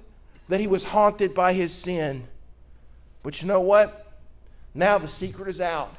that 0.48 0.60
he 0.60 0.66
was 0.66 0.84
haunted 0.84 1.34
by 1.34 1.52
his 1.52 1.72
sin. 1.74 2.26
But 3.22 3.42
you 3.42 3.48
know 3.48 3.60
what? 3.60 4.12
Now 4.74 4.98
the 4.98 5.08
secret 5.08 5.48
is 5.48 5.60
out. 5.60 5.92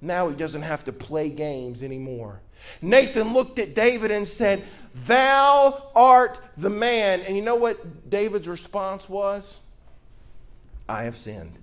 Now 0.00 0.28
he 0.28 0.36
doesn't 0.36 0.62
have 0.62 0.84
to 0.84 0.92
play 0.92 1.28
games 1.28 1.82
anymore. 1.82 2.40
Nathan 2.82 3.32
looked 3.32 3.58
at 3.58 3.74
David 3.74 4.10
and 4.10 4.26
said, 4.26 4.62
Thou 4.94 5.90
art 5.94 6.40
the 6.56 6.70
man. 6.70 7.20
And 7.20 7.36
you 7.36 7.42
know 7.42 7.54
what 7.54 8.10
David's 8.10 8.48
response 8.48 9.08
was? 9.08 9.60
I 10.88 11.04
have 11.04 11.16
sinned. 11.16 11.58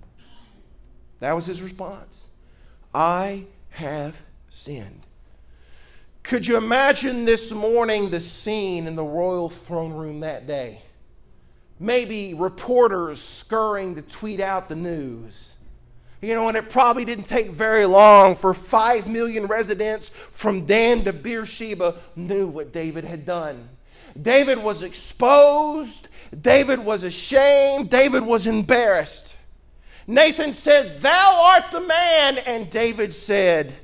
That 1.20 1.32
was 1.32 1.46
his 1.46 1.62
response. 1.62 2.28
I 2.94 3.46
have 3.70 4.22
sinned. 4.48 5.02
Could 6.22 6.46
you 6.46 6.56
imagine 6.56 7.24
this 7.24 7.52
morning 7.52 8.10
the 8.10 8.20
scene 8.20 8.86
in 8.86 8.96
the 8.96 9.04
royal 9.04 9.48
throne 9.48 9.92
room 9.92 10.20
that 10.20 10.46
day? 10.46 10.82
Maybe 11.80 12.34
reporters 12.34 13.20
scurrying 13.20 13.94
to 13.94 14.02
tweet 14.02 14.40
out 14.40 14.68
the 14.68 14.76
news. 14.76 15.54
You 16.20 16.34
know, 16.34 16.48
and 16.48 16.56
it 16.56 16.68
probably 16.68 17.04
didn't 17.04 17.24
take 17.24 17.50
very 17.50 17.86
long 17.86 18.34
for 18.34 18.52
five 18.52 19.06
million 19.06 19.46
residents 19.46 20.08
from 20.08 20.66
Dan 20.66 21.04
to 21.04 21.12
Beersheba 21.12 21.94
knew 22.16 22.48
what 22.48 22.72
David 22.72 23.04
had 23.04 23.24
done. 23.24 23.68
David 24.20 24.58
was 24.58 24.82
exposed. 24.82 26.08
David 26.38 26.80
was 26.80 27.04
ashamed. 27.04 27.90
David 27.90 28.24
was 28.24 28.46
embarrassed. 28.46 29.36
Nathan 30.08 30.52
said, 30.52 31.00
Thou 31.00 31.52
art 31.54 31.70
the 31.70 31.80
man. 31.80 32.38
And 32.38 32.68
David 32.68 33.14
said, 33.14 33.74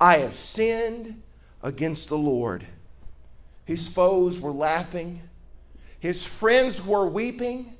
I 0.00 0.18
have 0.18 0.34
sinned 0.34 1.22
against 1.62 2.08
the 2.08 2.18
Lord. 2.18 2.66
His 3.64 3.88
foes 3.88 4.38
were 4.38 4.52
laughing. 4.52 5.22
His 5.98 6.26
friends 6.26 6.84
were 6.84 7.06
weeping. 7.08 7.74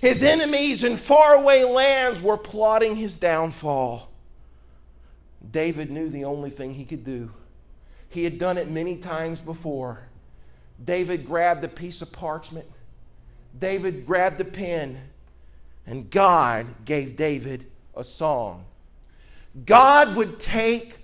His 0.00 0.22
enemies 0.22 0.84
in 0.84 0.96
faraway 0.96 1.64
lands 1.64 2.20
were 2.20 2.36
plotting 2.36 2.96
his 2.96 3.18
downfall. 3.18 4.10
David 5.50 5.90
knew 5.90 6.08
the 6.08 6.24
only 6.24 6.50
thing 6.50 6.74
he 6.74 6.84
could 6.84 7.04
do. 7.04 7.30
He 8.08 8.24
had 8.24 8.38
done 8.38 8.58
it 8.58 8.68
many 8.68 8.96
times 8.96 9.40
before. 9.40 10.08
David 10.84 11.26
grabbed 11.26 11.64
a 11.64 11.68
piece 11.68 12.02
of 12.02 12.12
parchment. 12.12 12.66
David 13.58 14.06
grabbed 14.06 14.40
a 14.40 14.44
pen. 14.44 15.00
And 15.86 16.10
God 16.10 16.66
gave 16.84 17.16
David 17.16 17.66
a 17.94 18.02
song. 18.02 18.64
God 19.64 20.16
would 20.16 20.38
take 20.38 20.98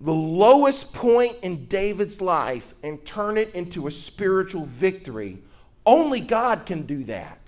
the 0.00 0.14
lowest 0.14 0.92
point 0.92 1.36
in 1.42 1.66
David's 1.66 2.20
life 2.20 2.74
and 2.82 3.04
turn 3.04 3.36
it 3.36 3.54
into 3.54 3.86
a 3.86 3.90
spiritual 3.90 4.64
victory. 4.64 5.38
Only 5.84 6.20
God 6.20 6.66
can 6.66 6.82
do 6.82 7.04
that. 7.04 7.41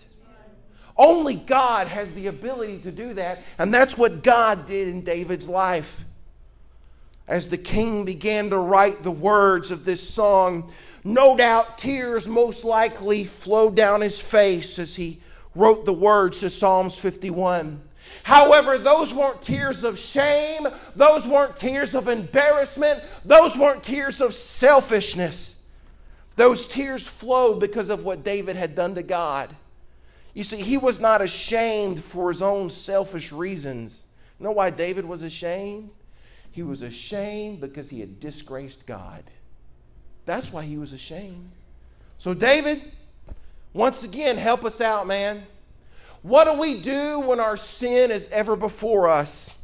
Only 0.97 1.35
God 1.35 1.89
has 1.89 2.15
the 2.15 2.29
ability 2.29 2.79
to 2.79 2.93
do 2.93 3.15
that, 3.15 3.43
and 3.59 3.75
that's 3.75 3.99
what 3.99 4.23
God 4.23 4.67
did 4.67 4.89
in 4.89 5.03
David's 5.03 5.49
life. 5.49 6.05
As 7.27 7.49
the 7.49 7.59
king 7.59 8.05
began 8.05 8.51
to 8.51 8.59
write 8.59 9.03
the 9.03 9.11
words 9.11 9.71
of 9.71 9.85
this 9.85 10.09
song, 10.09 10.71
no 11.03 11.37
doubt 11.37 11.79
tears 11.79 12.29
most 12.29 12.65
likely 12.65 13.25
flowed 13.25 13.75
down 13.75 14.03
his 14.03 14.21
face 14.21 14.79
as 14.79 14.97
he 14.97 15.21
wrote 15.55 15.85
the 15.85 15.93
words 15.93 16.41
to 16.41 16.51
Psalms 16.51 16.99
51. 16.99 17.81
However, 18.23 18.79
those 18.79 19.13
weren't 19.13 19.43
tears 19.43 19.85
of 19.85 19.99
shame, 19.99 20.67
those 20.95 21.27
weren't 21.27 21.57
tears 21.57 21.95
of 21.95 22.09
embarrassment, 22.09 23.01
those 23.25 23.57
weren't 23.57 23.83
tears 23.83 24.21
of 24.21 24.35
selfishness. 24.35 25.57
Those 26.37 26.67
tears 26.67 27.07
flowed 27.07 27.61
because 27.61 27.91
of 27.91 28.05
what 28.05 28.25
David 28.25 28.57
had 28.57 28.75
done 28.75 28.95
to 28.97 29.03
God. 29.03 29.51
You 30.35 30.43
see, 30.43 30.61
he 30.61 30.77
was 30.77 30.99
not 30.99 31.23
ashamed 31.23 32.03
for 32.03 32.29
his 32.29 32.43
own 32.43 32.69
selfish 32.69 33.33
reasons. 33.33 34.07
You 34.39 34.45
know 34.45 34.53
why 34.53 34.71
David 34.71 35.05
was 35.05 35.23
ashamed? 35.23 35.91
He 36.51 36.63
was 36.63 36.83
ashamed 36.83 37.61
because 37.61 37.91
he 37.91 38.01
had 38.01 38.19
disgraced 38.21 38.87
God. 38.87 39.25
That's 40.27 40.53
why 40.53 40.65
he 40.65 40.77
was 40.77 40.93
ashamed. 40.93 41.51
So, 42.19 42.35
David, 42.35 42.93
once 43.73 44.03
again, 44.03 44.37
help 44.37 44.65
us 44.65 44.81
out, 44.81 45.07
man. 45.07 45.45
What 46.23 46.45
do 46.45 46.55
we 46.55 46.81
do 46.81 47.21
when 47.21 47.39
our 47.39 47.57
sin 47.57 48.11
is 48.11 48.29
ever 48.31 48.57
before 48.57 49.09
us? 49.09 49.59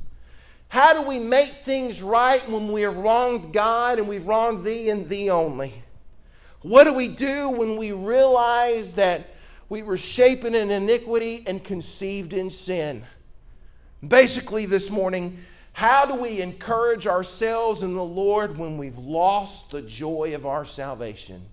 How 0.69 0.93
do 0.93 1.09
we 1.09 1.19
make 1.19 1.49
things 1.49 2.03
right 2.03 2.49
when 2.49 2.71
we 2.71 2.83
have 2.83 2.97
wronged 2.97 3.53
God 3.53 3.99
and 3.99 4.07
we've 4.07 4.27
wronged 4.27 4.63
thee 4.63 4.91
and 4.91 5.09
thee 5.09 5.31
only? 5.31 5.83
What 6.63 6.85
do 6.85 6.93
we 6.93 7.09
do 7.09 7.49
when 7.49 7.77
we 7.77 7.93
realize 7.93 8.95
that 8.97 9.35
we 9.71 9.83
were 9.83 9.97
shapen 9.97 10.55
in 10.55 10.71
iniquity 10.71 11.45
and 11.47 11.65
conceived 11.65 12.35
in 12.35 12.51
sin. 12.51 13.05
Basically, 14.07 14.67
this 14.67 14.91
morning, 14.91 15.39
how 15.73 16.05
do 16.05 16.15
we 16.15 16.43
encourage 16.43 17.07
ourselves 17.07 17.83
in 17.83 17.95
the 17.95 18.05
Lord 18.05 18.59
when 18.59 18.77
we've 18.77 18.99
lost 18.99 19.71
the 19.71 19.81
joy 19.81 20.35
of 20.35 20.45
our 20.45 20.65
salvation? 20.65 21.47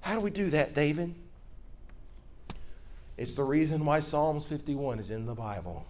How 0.00 0.14
do 0.14 0.20
we 0.20 0.30
do 0.30 0.50
that, 0.50 0.74
David? 0.74 1.14
It's 3.16 3.34
the 3.34 3.42
reason 3.42 3.84
why 3.84 4.00
Psalms 4.00 4.46
51 4.46 5.00
is 5.00 5.10
in 5.10 5.26
the 5.26 5.34
Bible. 5.34 5.84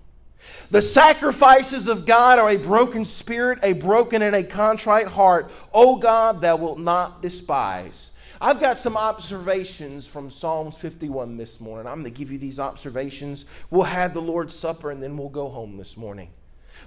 The 0.71 0.81
sacrifices 0.81 1.87
of 1.87 2.07
God 2.07 2.39
are 2.39 2.49
a 2.49 2.57
broken 2.57 3.05
spirit, 3.05 3.59
a 3.63 3.75
broken 3.75 4.23
and 4.23 4.35
a 4.35 4.45
contrite 4.45 5.09
heart. 5.09 5.51
O 5.75 5.97
God, 5.97 6.41
thou 6.41 6.57
wilt 6.57 6.79
not 6.79 7.21
despise. 7.21 8.13
I've 8.41 8.61
got 8.61 8.79
some 8.79 8.97
observations 8.97 10.07
from 10.07 10.31
Psalms 10.31 10.77
51 10.77 11.37
this 11.37 11.61
morning. 11.61 11.87
I'm 11.87 12.03
going 12.03 12.13
to 12.13 12.17
give 12.17 12.31
you 12.31 12.39
these 12.39 12.61
observations. 12.61 13.47
We'll 13.71 13.83
have 13.83 14.15
the 14.15 14.23
Lord's 14.23 14.55
Supper 14.55 14.91
and 14.91 15.03
then 15.03 15.17
we'll 15.17 15.29
go 15.29 15.49
home 15.49 15.77
this 15.77 15.97
morning. 15.97 16.31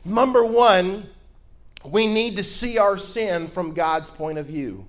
Number 0.05 0.45
one, 0.45 1.09
we 1.83 2.07
need 2.07 2.37
to 2.37 2.43
see 2.43 2.77
our 2.77 2.97
sin 2.97 3.47
from 3.47 3.73
God's 3.73 4.09
point 4.09 4.37
of 4.37 4.45
view. 4.45 4.85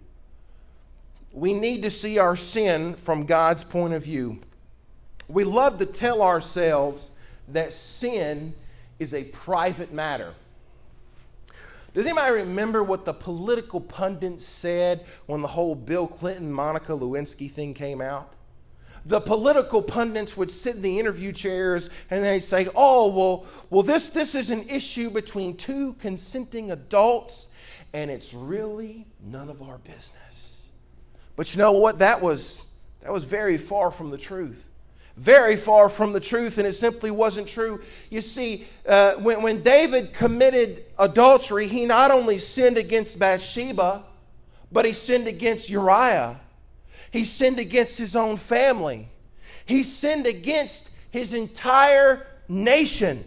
We 1.32 1.52
need 1.52 1.82
to 1.82 1.90
see 1.90 2.18
our 2.18 2.36
sin 2.36 2.94
from 2.94 3.24
God's 3.24 3.64
point 3.64 3.94
of 3.94 4.04
view. 4.04 4.38
We 5.28 5.44
love 5.44 5.78
to 5.78 5.86
tell 5.86 6.22
ourselves 6.22 7.10
that 7.48 7.72
sin 7.72 8.54
is 8.98 9.14
a 9.14 9.24
private 9.24 9.92
matter. 9.92 10.34
Does 11.94 12.06
anybody 12.06 12.32
remember 12.36 12.82
what 12.82 13.04
the 13.04 13.12
political 13.12 13.80
pundits 13.80 14.46
said 14.46 15.04
when 15.26 15.42
the 15.42 15.48
whole 15.48 15.74
Bill 15.74 16.06
Clinton, 16.06 16.50
Monica 16.50 16.92
Lewinsky 16.92 17.50
thing 17.50 17.74
came 17.74 18.00
out? 18.00 18.32
The 19.04 19.20
political 19.20 19.82
pundits 19.82 20.36
would 20.36 20.48
sit 20.48 20.76
in 20.76 20.82
the 20.82 20.98
interview 20.98 21.32
chairs 21.32 21.90
and 22.08 22.24
they'd 22.24 22.40
say, 22.40 22.68
Oh, 22.74 23.10
well, 23.10 23.46
well 23.68 23.82
this, 23.82 24.08
this 24.08 24.34
is 24.34 24.48
an 24.50 24.68
issue 24.68 25.10
between 25.10 25.56
two 25.56 25.94
consenting 25.94 26.70
adults, 26.70 27.48
and 27.92 28.10
it's 28.10 28.32
really 28.32 29.06
none 29.22 29.50
of 29.50 29.60
our 29.60 29.78
business. 29.78 30.70
But 31.36 31.54
you 31.54 31.58
know 31.58 31.72
what? 31.72 31.98
That 31.98 32.22
was, 32.22 32.66
that 33.00 33.12
was 33.12 33.24
very 33.24 33.58
far 33.58 33.90
from 33.90 34.10
the 34.10 34.18
truth 34.18 34.68
very 35.16 35.56
far 35.56 35.88
from 35.88 36.12
the 36.12 36.20
truth, 36.20 36.58
and 36.58 36.66
it 36.66 36.72
simply 36.72 37.10
wasn't 37.10 37.46
true. 37.46 37.82
You 38.10 38.20
see, 38.20 38.66
uh, 38.86 39.14
when, 39.14 39.42
when 39.42 39.62
David 39.62 40.12
committed 40.12 40.84
adultery, 40.98 41.66
he 41.66 41.84
not 41.86 42.10
only 42.10 42.38
sinned 42.38 42.78
against 42.78 43.18
Bathsheba, 43.18 44.04
but 44.70 44.84
he 44.84 44.92
sinned 44.92 45.28
against 45.28 45.68
Uriah. 45.68 46.40
He 47.10 47.24
sinned 47.24 47.58
against 47.58 47.98
his 47.98 48.16
own 48.16 48.36
family. 48.38 49.08
He 49.66 49.82
sinned 49.82 50.26
against 50.26 50.90
his 51.10 51.34
entire 51.34 52.26
nation. 52.48 53.24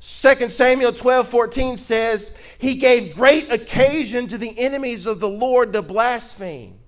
2 0.00 0.48
Samuel 0.48 0.92
12 0.92 1.28
14 1.28 1.76
says, 1.76 2.36
He 2.58 2.76
gave 2.76 3.16
great 3.16 3.50
occasion 3.50 4.28
to 4.28 4.38
the 4.38 4.56
enemies 4.58 5.06
of 5.06 5.18
the 5.18 5.28
Lord 5.28 5.72
to 5.72 5.82
blaspheme. 5.82 6.78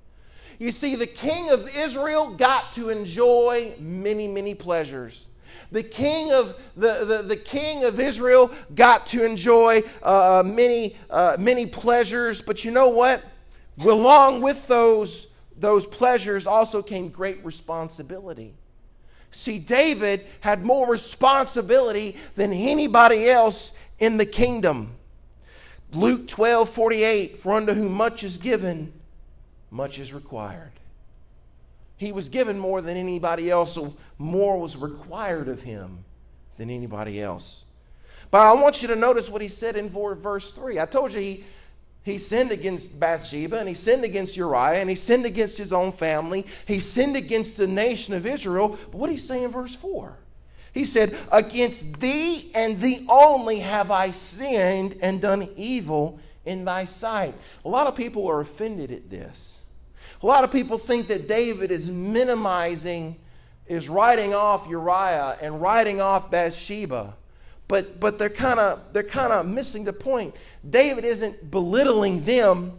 You 0.58 0.70
see, 0.70 0.94
the 0.94 1.06
king 1.06 1.50
of 1.50 1.74
Israel 1.76 2.34
got 2.34 2.72
to 2.74 2.88
enjoy 2.88 3.74
many, 3.78 4.26
many 4.26 4.54
pleasures. 4.54 5.26
The 5.72 5.82
king 5.82 6.32
of, 6.32 6.56
the, 6.76 7.04
the, 7.04 7.22
the 7.22 7.36
king 7.36 7.84
of 7.84 7.98
Israel 7.98 8.52
got 8.74 9.06
to 9.08 9.24
enjoy 9.24 9.82
uh, 10.02 10.42
many, 10.46 10.96
uh, 11.10 11.36
many 11.38 11.66
pleasures, 11.66 12.40
but 12.40 12.64
you 12.64 12.70
know 12.70 12.88
what? 12.88 13.22
Along 13.78 14.40
with 14.40 14.66
those, 14.68 15.26
those 15.58 15.86
pleasures 15.86 16.46
also 16.46 16.82
came 16.82 17.08
great 17.08 17.44
responsibility. 17.44 18.54
See, 19.30 19.58
David 19.58 20.24
had 20.40 20.64
more 20.64 20.88
responsibility 20.88 22.16
than 22.36 22.52
anybody 22.52 23.28
else 23.28 23.72
in 23.98 24.16
the 24.16 24.24
kingdom. 24.24 24.92
Luke 25.92 26.26
12 26.28 26.68
48, 26.68 27.38
for 27.38 27.54
unto 27.54 27.74
whom 27.74 27.92
much 27.92 28.24
is 28.24 28.38
given, 28.38 28.92
much 29.70 29.98
is 29.98 30.12
required. 30.12 30.72
He 31.96 32.12
was 32.12 32.28
given 32.28 32.58
more 32.58 32.82
than 32.82 32.96
anybody 32.96 33.50
else, 33.50 33.74
so 33.74 33.96
more 34.18 34.58
was 34.58 34.76
required 34.76 35.48
of 35.48 35.62
him 35.62 36.04
than 36.56 36.70
anybody 36.70 37.20
else. 37.20 37.64
But 38.30 38.40
I 38.40 38.52
want 38.54 38.82
you 38.82 38.88
to 38.88 38.96
notice 38.96 39.30
what 39.30 39.40
he 39.40 39.48
said 39.48 39.76
in 39.76 39.88
verse 39.88 40.52
3. 40.52 40.78
I 40.78 40.86
told 40.86 41.12
you 41.14 41.20
he, 41.20 41.44
he 42.02 42.18
sinned 42.18 42.50
against 42.50 42.98
Bathsheba, 42.98 43.58
and 43.58 43.68
he 43.68 43.74
sinned 43.74 44.04
against 44.04 44.36
Uriah, 44.36 44.80
and 44.80 44.90
he 44.90 44.96
sinned 44.96 45.24
against 45.24 45.56
his 45.56 45.72
own 45.72 45.92
family. 45.92 46.44
He 46.66 46.80
sinned 46.80 47.16
against 47.16 47.56
the 47.56 47.66
nation 47.66 48.14
of 48.14 48.26
Israel. 48.26 48.68
But 48.68 48.94
what 48.94 49.06
did 49.06 49.14
he 49.14 49.18
say 49.18 49.42
in 49.42 49.50
verse 49.50 49.74
4? 49.74 50.18
He 50.74 50.84
said, 50.84 51.16
Against 51.32 52.00
thee 52.00 52.50
and 52.54 52.78
thee 52.78 53.06
only 53.08 53.60
have 53.60 53.90
I 53.90 54.10
sinned 54.10 54.98
and 55.00 55.22
done 55.22 55.48
evil 55.56 56.20
in 56.44 56.66
thy 56.66 56.84
sight. 56.84 57.34
A 57.64 57.68
lot 57.68 57.86
of 57.86 57.96
people 57.96 58.28
are 58.28 58.40
offended 58.40 58.92
at 58.92 59.08
this. 59.08 59.55
A 60.22 60.26
lot 60.26 60.44
of 60.44 60.50
people 60.50 60.78
think 60.78 61.08
that 61.08 61.28
David 61.28 61.70
is 61.70 61.90
minimizing, 61.90 63.16
is 63.66 63.88
writing 63.88 64.34
off 64.34 64.66
Uriah 64.68 65.36
and 65.40 65.60
writing 65.60 66.00
off 66.00 66.30
Bathsheba. 66.30 67.16
But, 67.68 67.98
but 67.98 68.18
they're 68.18 68.30
kind 68.30 68.60
of 68.60 68.80
they're 68.92 69.02
kind 69.02 69.32
of 69.32 69.46
missing 69.46 69.84
the 69.84 69.92
point. 69.92 70.34
David 70.68 71.04
isn't 71.04 71.50
belittling 71.50 72.24
them. 72.24 72.78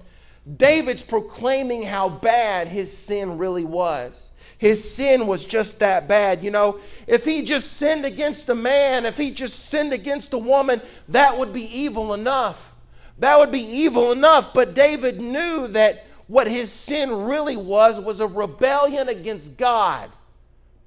David's 0.55 1.03
proclaiming 1.03 1.83
how 1.83 2.07
bad 2.07 2.69
his 2.69 2.95
sin 2.95 3.37
really 3.37 3.65
was. 3.65 4.31
His 4.57 4.89
sin 4.89 5.27
was 5.27 5.45
just 5.45 5.79
that 5.79 6.07
bad. 6.07 6.41
You 6.41 6.51
know, 6.51 6.79
if 7.05 7.25
he 7.25 7.43
just 7.43 7.73
sinned 7.73 8.05
against 8.05 8.49
a 8.49 8.55
man, 8.55 9.05
if 9.05 9.17
he 9.17 9.29
just 9.29 9.65
sinned 9.65 9.93
against 9.93 10.33
a 10.33 10.37
woman, 10.37 10.81
that 11.09 11.37
would 11.37 11.53
be 11.53 11.63
evil 11.63 12.13
enough. 12.13 12.73
That 13.19 13.37
would 13.37 13.51
be 13.51 13.59
evil 13.59 14.11
enough. 14.11 14.53
But 14.53 14.73
David 14.73 15.21
knew 15.21 15.67
that 15.67 16.06
what 16.27 16.47
his 16.47 16.71
sin 16.71 17.11
really 17.25 17.57
was 17.57 17.99
was 17.99 18.19
a 18.19 18.27
rebellion 18.27 19.09
against 19.09 19.57
God. 19.57 20.11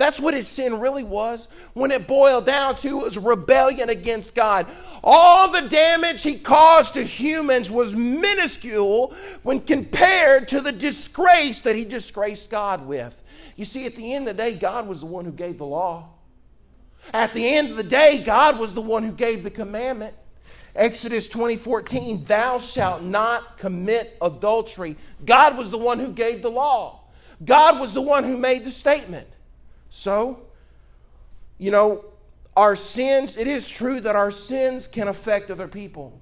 That's 0.00 0.18
what 0.18 0.32
his 0.32 0.48
sin 0.48 0.80
really 0.80 1.04
was. 1.04 1.46
When 1.74 1.90
it 1.90 2.06
boiled 2.06 2.46
down 2.46 2.76
to, 2.76 3.00
it 3.00 3.04
was 3.04 3.18
rebellion 3.18 3.90
against 3.90 4.34
God. 4.34 4.66
All 5.04 5.50
the 5.50 5.60
damage 5.60 6.22
he 6.22 6.38
caused 6.38 6.94
to 6.94 7.02
humans 7.02 7.70
was 7.70 7.94
minuscule 7.94 9.14
when 9.42 9.60
compared 9.60 10.48
to 10.48 10.62
the 10.62 10.72
disgrace 10.72 11.60
that 11.62 11.76
he 11.76 11.84
disgraced 11.84 12.50
God 12.50 12.86
with. 12.86 13.22
You 13.56 13.66
see, 13.66 13.84
at 13.84 13.94
the 13.94 14.14
end 14.14 14.26
of 14.26 14.38
the 14.38 14.42
day, 14.42 14.54
God 14.54 14.88
was 14.88 15.00
the 15.00 15.06
one 15.06 15.26
who 15.26 15.32
gave 15.32 15.58
the 15.58 15.66
law. 15.66 16.08
At 17.12 17.34
the 17.34 17.46
end 17.46 17.70
of 17.70 17.76
the 17.76 17.82
day, 17.82 18.22
God 18.24 18.58
was 18.58 18.72
the 18.72 18.80
one 18.80 19.02
who 19.02 19.12
gave 19.12 19.42
the 19.42 19.50
commandment. 19.50 20.14
Exodus 20.74 21.28
20 21.28 21.56
14, 21.56 22.24
thou 22.24 22.58
shalt 22.58 23.02
not 23.02 23.58
commit 23.58 24.16
adultery. 24.22 24.96
God 25.24 25.56
was 25.58 25.70
the 25.70 25.78
one 25.78 25.98
who 25.98 26.12
gave 26.12 26.42
the 26.42 26.50
law, 26.50 27.00
God 27.44 27.80
was 27.80 27.94
the 27.94 28.02
one 28.02 28.24
who 28.24 28.36
made 28.36 28.64
the 28.64 28.70
statement. 28.70 29.28
So, 29.90 30.42
you 31.58 31.70
know, 31.70 32.04
our 32.56 32.76
sins, 32.76 33.36
it 33.36 33.46
is 33.46 33.68
true 33.68 34.00
that 34.00 34.16
our 34.16 34.30
sins 34.30 34.86
can 34.86 35.08
affect 35.08 35.50
other 35.50 35.68
people. 35.68 36.20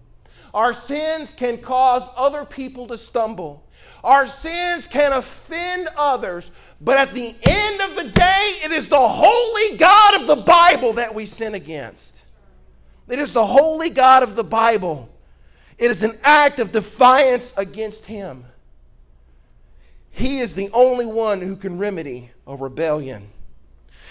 Our 0.55 0.73
sins 0.73 1.33
can 1.33 1.59
cause 1.59 2.09
other 2.17 2.45
people 2.45 2.87
to 2.89 2.97
stumble. 2.97 3.69
Our 4.03 4.27
sins 4.27 4.87
can 4.87 5.13
offend 5.13 5.89
others. 5.97 6.51
But 6.81 6.97
at 6.97 7.13
the 7.13 7.35
end 7.43 7.81
of 7.83 7.95
the 7.95 8.05
day, 8.05 8.51
it 8.65 8.73
is 8.73 8.89
the 8.89 8.97
holy 8.99 9.77
God 9.77 10.21
of 10.21 10.27
the 10.27 10.37
Bible 10.37 10.95
that 10.95 11.15
we 11.15 11.27
sin 11.27 11.55
against. 11.55 12.25
It 13.09 13.19
is 13.19 13.33
the 13.33 13.47
holy 13.47 13.91
God 13.91 14.23
of 14.23 14.37
the 14.37 14.45
Bible. 14.45 15.09
It 15.79 15.91
is 15.91 16.03
an 16.03 16.19
act 16.23 16.59
of 16.59 16.73
defiance 16.73 17.55
against 17.57 18.07
Him. 18.07 18.45
He 20.11 20.39
is 20.39 20.55
the 20.55 20.69
only 20.73 21.07
one 21.07 21.41
who 21.41 21.57
can 21.57 21.79
remedy 21.79 22.31
a 22.47 22.57
rebellion. 22.57 23.29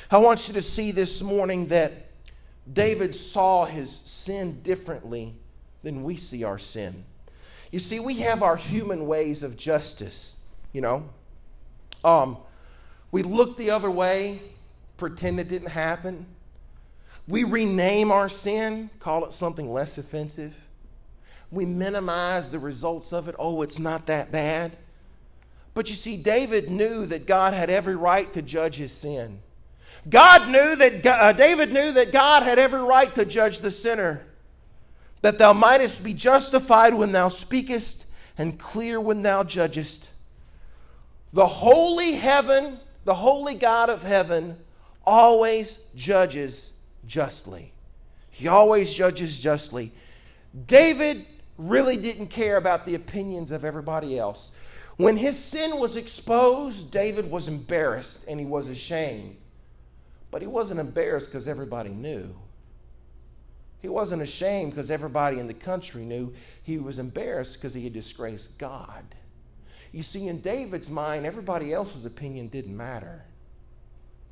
I 0.09 0.19
want 0.19 0.47
you 0.47 0.53
to 0.53 0.61
see 0.61 0.91
this 0.91 1.21
morning 1.21 1.67
that 1.67 2.07
David 2.71 3.13
saw 3.13 3.65
his 3.65 4.01
sin 4.05 4.61
differently 4.61 5.35
than 5.83 6.03
we 6.03 6.15
see 6.15 6.43
our 6.43 6.57
sin. 6.57 7.03
You 7.71 7.79
see, 7.79 7.99
we 7.99 8.19
have 8.19 8.41
our 8.41 8.55
human 8.55 9.07
ways 9.07 9.43
of 9.43 9.57
justice, 9.57 10.37
you 10.71 10.81
know. 10.81 11.09
Um, 12.03 12.37
we 13.11 13.23
look 13.23 13.57
the 13.57 13.71
other 13.71 13.91
way, 13.91 14.39
pretend 14.95 15.39
it 15.39 15.49
didn't 15.49 15.69
happen. 15.69 16.25
We 17.27 17.43
rename 17.43 18.11
our 18.11 18.29
sin, 18.29 18.89
call 18.99 19.25
it 19.25 19.33
something 19.33 19.69
less 19.69 19.97
offensive. 19.97 20.59
We 21.51 21.65
minimize 21.65 22.49
the 22.49 22.59
results 22.59 23.11
of 23.11 23.27
it. 23.27 23.35
Oh, 23.37 23.61
it's 23.61 23.79
not 23.79 24.05
that 24.05 24.31
bad. 24.31 24.77
But 25.73 25.89
you 25.89 25.95
see, 25.95 26.17
David 26.17 26.69
knew 26.69 27.05
that 27.05 27.27
God 27.27 27.53
had 27.53 27.69
every 27.69 27.95
right 27.95 28.31
to 28.33 28.41
judge 28.41 28.77
his 28.77 28.91
sin. 28.91 29.39
God 30.09 30.49
knew 30.49 30.75
that 30.77 31.05
uh, 31.05 31.33
David 31.33 31.73
knew 31.73 31.91
that 31.93 32.11
God 32.11 32.43
had 32.43 32.59
every 32.59 32.81
right 32.81 33.13
to 33.15 33.25
judge 33.25 33.59
the 33.59 33.71
sinner, 33.71 34.25
that 35.21 35.37
thou 35.37 35.53
mightest 35.53 36.03
be 36.03 36.13
justified 36.13 36.93
when 36.93 37.11
thou 37.11 37.27
speakest 37.27 38.05
and 38.37 38.57
clear 38.57 39.01
when 39.01 39.21
thou 39.21 39.43
judgest. 39.43 40.11
The 41.33 41.47
holy 41.47 42.13
heaven, 42.13 42.79
the 43.03 43.15
holy 43.15 43.55
God 43.55 43.89
of 43.89 44.03
heaven, 44.03 44.57
always 45.05 45.79
judges 45.95 46.73
justly. 47.07 47.73
He 48.29 48.47
always 48.47 48.93
judges 48.93 49.39
justly. 49.39 49.91
David 50.65 51.25
really 51.57 51.97
didn't 51.97 52.27
care 52.27 52.57
about 52.57 52.85
the 52.85 52.95
opinions 52.95 53.51
of 53.51 53.65
everybody 53.65 54.19
else. 54.19 54.51
When 54.97 55.17
his 55.17 55.37
sin 55.37 55.77
was 55.79 55.95
exposed, 55.95 56.91
David 56.91 57.29
was 57.29 57.47
embarrassed 57.47 58.25
and 58.27 58.39
he 58.39 58.45
was 58.45 58.67
ashamed. 58.67 59.37
But 60.29 60.41
he 60.41 60.47
wasn't 60.47 60.79
embarrassed 60.79 61.29
because 61.29 61.47
everybody 61.47 61.89
knew. 61.89 62.35
He 63.79 63.89
wasn't 63.89 64.21
ashamed 64.23 64.71
because 64.71 64.91
everybody 64.91 65.39
in 65.39 65.47
the 65.47 65.53
country 65.53 66.03
knew. 66.03 66.33
He 66.63 66.77
was 66.77 66.99
embarrassed 66.99 67.55
because 67.55 67.73
he 67.73 67.83
had 67.83 67.93
disgraced 67.93 68.57
God. 68.57 69.03
You 69.91 70.03
see, 70.03 70.27
in 70.27 70.41
David's 70.41 70.89
mind, 70.89 71.25
everybody 71.25 71.73
else's 71.73 72.05
opinion 72.05 72.47
didn't 72.47 72.75
matter. 72.75 73.23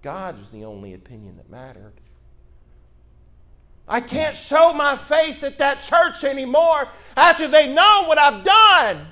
God 0.01 0.37
was 0.37 0.49
the 0.49 0.65
only 0.65 0.93
opinion 0.93 1.37
that 1.37 1.49
mattered. 1.49 1.93
I 3.87 4.01
can't 4.01 4.35
show 4.35 4.73
my 4.73 4.95
face 4.95 5.43
at 5.43 5.57
that 5.59 5.81
church 5.81 6.23
anymore 6.23 6.87
after 7.15 7.47
they 7.47 7.71
know 7.71 8.05
what 8.07 8.17
I've 8.17 8.43
done. 8.43 9.07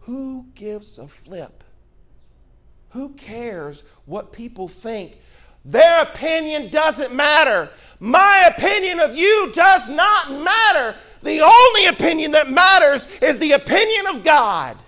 Who 0.00 0.46
gives 0.54 0.98
a 0.98 1.08
flip? 1.08 1.64
Who 2.90 3.10
cares 3.10 3.82
what 4.04 4.32
people 4.32 4.68
think 4.68 5.18
their 5.66 6.02
opinion 6.02 6.70
doesn't 6.70 7.12
matter. 7.12 7.68
My 7.98 8.50
opinion 8.56 9.00
of 9.00 9.16
you 9.16 9.50
does 9.52 9.88
not 9.88 10.30
matter. 10.30 10.96
The 11.22 11.40
only 11.40 11.86
opinion 11.86 12.30
that 12.32 12.48
matters 12.48 13.08
is 13.20 13.40
the 13.40 13.52
opinion 13.52 14.04
of 14.14 14.22
God. 14.22 14.78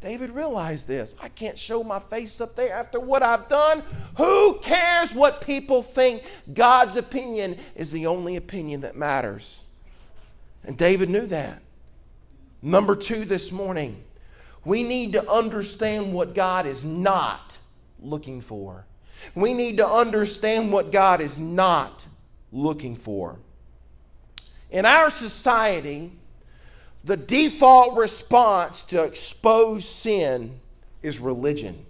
David 0.00 0.30
realized 0.30 0.86
this. 0.86 1.16
I 1.20 1.28
can't 1.28 1.58
show 1.58 1.82
my 1.82 1.98
face 1.98 2.40
up 2.40 2.54
there 2.54 2.72
after 2.72 3.00
what 3.00 3.22
I've 3.22 3.48
done. 3.48 3.82
Who 4.16 4.58
cares 4.60 5.12
what 5.12 5.40
people 5.40 5.82
think? 5.82 6.22
God's 6.52 6.96
opinion 6.96 7.58
is 7.74 7.90
the 7.90 8.06
only 8.06 8.36
opinion 8.36 8.82
that 8.82 8.94
matters. 8.94 9.64
And 10.62 10.76
David 10.76 11.08
knew 11.08 11.26
that. 11.26 11.62
Number 12.62 12.94
two 12.94 13.24
this 13.24 13.50
morning, 13.50 14.02
we 14.64 14.82
need 14.82 15.14
to 15.14 15.30
understand 15.30 16.12
what 16.12 16.34
God 16.34 16.66
is 16.66 16.84
not 16.84 17.58
looking 18.00 18.40
for. 18.40 18.86
We 19.34 19.54
need 19.54 19.78
to 19.78 19.88
understand 19.88 20.72
what 20.72 20.92
God 20.92 21.20
is 21.20 21.38
not 21.38 22.06
looking 22.52 22.94
for. 22.94 23.38
In 24.70 24.84
our 24.84 25.10
society, 25.10 26.12
the 27.04 27.16
default 27.16 27.96
response 27.96 28.84
to 28.86 29.04
expose 29.04 29.88
sin 29.88 30.60
is 31.02 31.20
religion. 31.20 31.86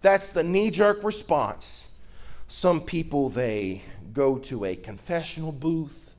That's 0.00 0.30
the 0.30 0.44
knee 0.44 0.70
jerk 0.70 1.04
response. 1.04 1.90
Some 2.46 2.80
people, 2.80 3.28
they 3.28 3.82
go 4.12 4.38
to 4.38 4.64
a 4.64 4.74
confessional 4.74 5.52
booth. 5.52 6.16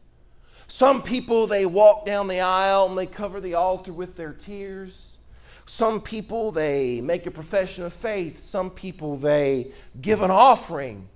Some 0.67 1.01
people, 1.03 1.47
they 1.47 1.65
walk 1.65 2.05
down 2.05 2.27
the 2.27 2.39
aisle 2.39 2.87
and 2.87 2.97
they 2.97 3.05
cover 3.05 3.41
the 3.41 3.55
altar 3.55 3.91
with 3.91 4.15
their 4.15 4.31
tears. 4.31 5.17
Some 5.65 5.99
people, 6.01 6.51
they 6.51 7.01
make 7.01 7.25
a 7.25 7.31
profession 7.31 7.83
of 7.83 7.93
faith. 7.93 8.39
Some 8.39 8.69
people, 8.69 9.17
they 9.17 9.71
give 10.01 10.21
an 10.21 10.31
offering. 10.31 11.09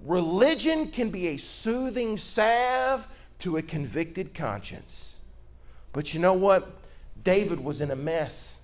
Religion 0.00 0.88
can 0.88 1.10
be 1.10 1.28
a 1.28 1.36
soothing 1.36 2.16
salve 2.16 3.08
to 3.40 3.56
a 3.56 3.62
convicted 3.62 4.34
conscience. 4.34 5.19
But 5.92 6.14
you 6.14 6.20
know 6.20 6.34
what? 6.34 6.68
David 7.22 7.62
was 7.62 7.80
in 7.80 7.90
a 7.90 7.96
mess. 7.96 8.56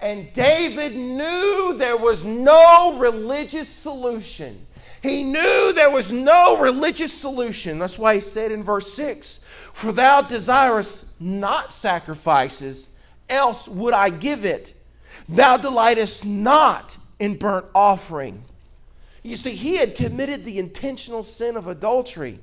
And 0.00 0.32
David 0.32 0.94
knew 0.94 1.74
there 1.76 1.96
was 1.96 2.24
no 2.24 2.98
religious 2.98 3.68
solution. 3.68 4.66
He 5.02 5.24
knew 5.24 5.72
there 5.72 5.90
was 5.90 6.12
no 6.12 6.58
religious 6.58 7.12
solution. 7.12 7.78
That's 7.78 7.98
why 7.98 8.14
he 8.14 8.20
said 8.20 8.52
in 8.52 8.62
verse 8.62 8.92
6 8.92 9.40
For 9.72 9.92
thou 9.92 10.22
desirest 10.22 11.20
not 11.20 11.72
sacrifices 11.72 12.88
else 13.28 13.68
would 13.68 13.94
I 13.94 14.10
give 14.10 14.44
it? 14.44 14.74
Thou 15.28 15.56
delightest 15.56 16.24
not 16.24 16.96
in 17.18 17.36
burnt 17.36 17.66
offering. 17.74 18.44
You 19.22 19.36
see, 19.36 19.54
he 19.54 19.76
had 19.76 19.94
committed 19.94 20.44
the 20.44 20.58
intentional 20.58 21.22
sin 21.22 21.56
of 21.56 21.66
adultery. 21.66 22.40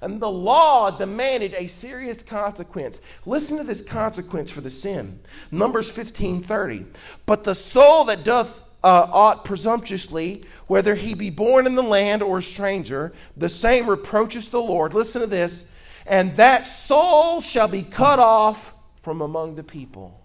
And 0.00 0.20
the 0.20 0.30
law 0.30 0.90
demanded 0.90 1.54
a 1.54 1.66
serious 1.66 2.22
consequence. 2.22 3.00
Listen 3.24 3.56
to 3.58 3.64
this 3.64 3.82
consequence 3.82 4.50
for 4.50 4.60
the 4.60 4.70
sin. 4.70 5.20
Numbers 5.50 5.90
15 5.90 6.42
30. 6.42 6.86
But 7.26 7.44
the 7.44 7.54
soul 7.54 8.04
that 8.04 8.24
doth 8.24 8.64
uh, 8.84 9.08
ought 9.10 9.44
presumptuously, 9.46 10.44
whether 10.66 10.94
he 10.94 11.14
be 11.14 11.30
born 11.30 11.66
in 11.66 11.74
the 11.74 11.82
land 11.82 12.22
or 12.22 12.38
a 12.38 12.42
stranger, 12.42 13.12
the 13.34 13.48
same 13.48 13.88
reproaches 13.88 14.50
the 14.50 14.60
Lord. 14.60 14.92
Listen 14.92 15.22
to 15.22 15.26
this. 15.26 15.64
And 16.06 16.36
that 16.36 16.66
soul 16.66 17.40
shall 17.40 17.66
be 17.66 17.82
cut 17.82 18.18
off 18.18 18.74
from 18.96 19.22
among 19.22 19.54
the 19.54 19.64
people. 19.64 20.20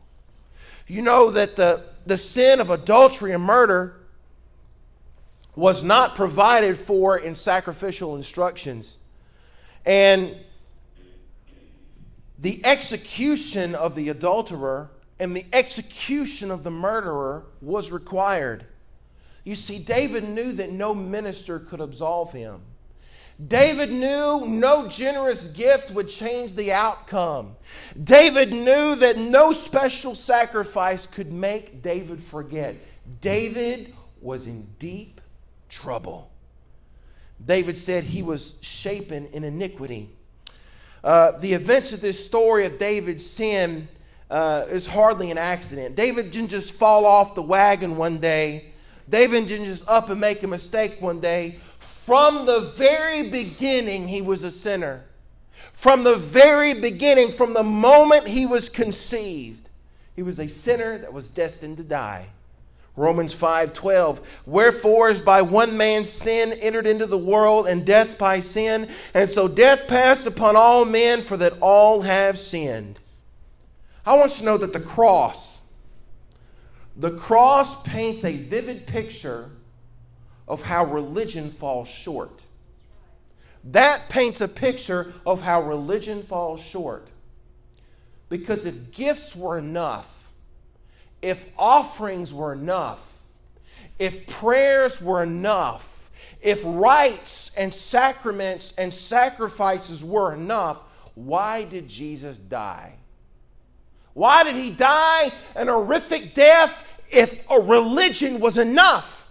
You 0.87 1.01
know 1.01 1.31
that 1.31 1.55
the, 1.55 1.85
the 2.05 2.17
sin 2.17 2.59
of 2.59 2.69
adultery 2.69 3.31
and 3.31 3.43
murder 3.43 3.95
was 5.55 5.83
not 5.83 6.15
provided 6.15 6.77
for 6.77 7.17
in 7.17 7.35
sacrificial 7.35 8.15
instructions. 8.15 8.98
And 9.89 10.37
the 12.37 12.63
execution 12.63 13.73
of 13.73 13.95
the 13.95 14.09
adulterer 14.09 14.91
and 15.19 15.35
the 15.35 15.47
execution 15.51 16.51
of 16.51 16.63
the 16.63 16.69
murderer 16.69 17.47
was 17.59 17.91
required. 17.91 18.67
You 19.43 19.55
see, 19.55 19.79
David 19.79 20.29
knew 20.29 20.53
that 20.53 20.71
no 20.71 20.93
minister 20.93 21.57
could 21.57 21.81
absolve 21.81 22.31
him. 22.33 22.61
David 23.47 23.91
knew 23.91 24.45
no 24.45 24.87
generous 24.87 25.47
gift 25.47 25.89
would 25.89 26.07
change 26.07 26.53
the 26.53 26.71
outcome. 26.71 27.55
David 28.03 28.51
knew 28.51 28.93
that 28.93 29.17
no 29.17 29.51
special 29.51 30.13
sacrifice 30.13 31.07
could 31.07 31.33
make 31.33 31.81
David 31.81 32.21
forget. 32.21 32.75
David 33.21 33.95
was 34.21 34.45
in 34.45 34.67
deep 34.77 35.19
trouble. 35.67 36.28
David 37.43 37.77
said 37.77 38.03
he 38.03 38.21
was 38.21 38.55
shapen 38.61 39.27
in 39.27 39.43
iniquity. 39.43 40.09
Uh, 41.03 41.31
the 41.39 41.53
events 41.53 41.93
of 41.93 42.01
this 42.01 42.23
story 42.23 42.65
of 42.65 42.77
David's 42.77 43.25
sin 43.25 43.87
uh, 44.29 44.65
is 44.69 44.85
hardly 44.85 45.31
an 45.31 45.37
accident. 45.37 45.95
David 45.95 46.31
didn't 46.31 46.49
just 46.49 46.73
fall 46.73 47.05
off 47.05 47.35
the 47.35 47.41
wagon 47.41 47.95
one 47.95 48.19
day. 48.19 48.73
David 49.07 49.47
didn't 49.47 49.65
just 49.65 49.87
up 49.87 50.09
and 50.09 50.19
make 50.21 50.43
a 50.43 50.47
mistake 50.47 50.97
one 50.99 51.19
day. 51.19 51.59
From 51.79 52.45
the 52.45 52.59
very 52.59 53.29
beginning, 53.29 54.07
he 54.07 54.21
was 54.21 54.43
a 54.43 54.51
sinner. 54.51 55.05
From 55.73 56.03
the 56.03 56.15
very 56.15 56.73
beginning, 56.73 57.31
from 57.31 57.53
the 57.53 57.63
moment 57.63 58.27
he 58.27 58.45
was 58.45 58.69
conceived, 58.69 59.69
he 60.15 60.21
was 60.21 60.39
a 60.39 60.47
sinner 60.47 60.97
that 60.97 61.13
was 61.13 61.31
destined 61.31 61.77
to 61.77 61.83
die. 61.83 62.27
Romans 62.95 63.33
5:12 63.33 64.19
Wherefore 64.45 65.09
as 65.09 65.21
by 65.21 65.41
one 65.41 65.77
man's 65.77 66.09
sin 66.09 66.53
entered 66.53 66.87
into 66.87 67.05
the 67.05 67.17
world 67.17 67.67
and 67.67 67.85
death 67.85 68.17
by 68.17 68.39
sin 68.39 68.89
and 69.13 69.29
so 69.29 69.47
death 69.47 69.87
passed 69.87 70.27
upon 70.27 70.55
all 70.55 70.85
men 70.85 71.21
for 71.21 71.37
that 71.37 71.53
all 71.61 72.01
have 72.01 72.37
sinned. 72.37 72.99
I 74.05 74.17
want 74.17 74.31
you 74.33 74.39
to 74.39 74.45
know 74.45 74.57
that 74.57 74.73
the 74.73 74.79
cross 74.79 75.59
the 76.99 77.11
cross 77.11 77.81
paints 77.83 78.25
a 78.25 78.35
vivid 78.35 78.85
picture 78.85 79.51
of 80.49 80.63
how 80.63 80.83
religion 80.83 81.49
falls 81.49 81.87
short. 81.87 82.43
That 83.63 84.09
paints 84.09 84.41
a 84.41 84.49
picture 84.49 85.13
of 85.25 85.41
how 85.41 85.61
religion 85.61 86.23
falls 86.23 86.61
short. 86.61 87.07
Because 88.27 88.65
if 88.65 88.91
gifts 88.91 89.33
were 89.33 89.57
enough, 89.57 90.18
if 91.21 91.47
offerings 91.57 92.33
were 92.33 92.53
enough, 92.53 93.21
if 93.97 94.27
prayers 94.27 95.01
were 95.01 95.23
enough, 95.23 96.09
if 96.41 96.61
rites 96.65 97.51
and 97.57 97.73
sacraments 97.73 98.73
and 98.77 98.93
sacrifices 98.93 100.03
were 100.03 100.33
enough, 100.33 100.81
why 101.15 101.65
did 101.65 101.87
Jesus 101.87 102.39
die? 102.39 102.95
Why 104.13 104.43
did 104.43 104.55
he 104.55 104.71
die 104.71 105.31
an 105.55 105.67
horrific 105.67 106.33
death 106.33 106.85
if 107.11 107.49
a 107.51 107.59
religion 107.59 108.39
was 108.39 108.57
enough? 108.57 109.29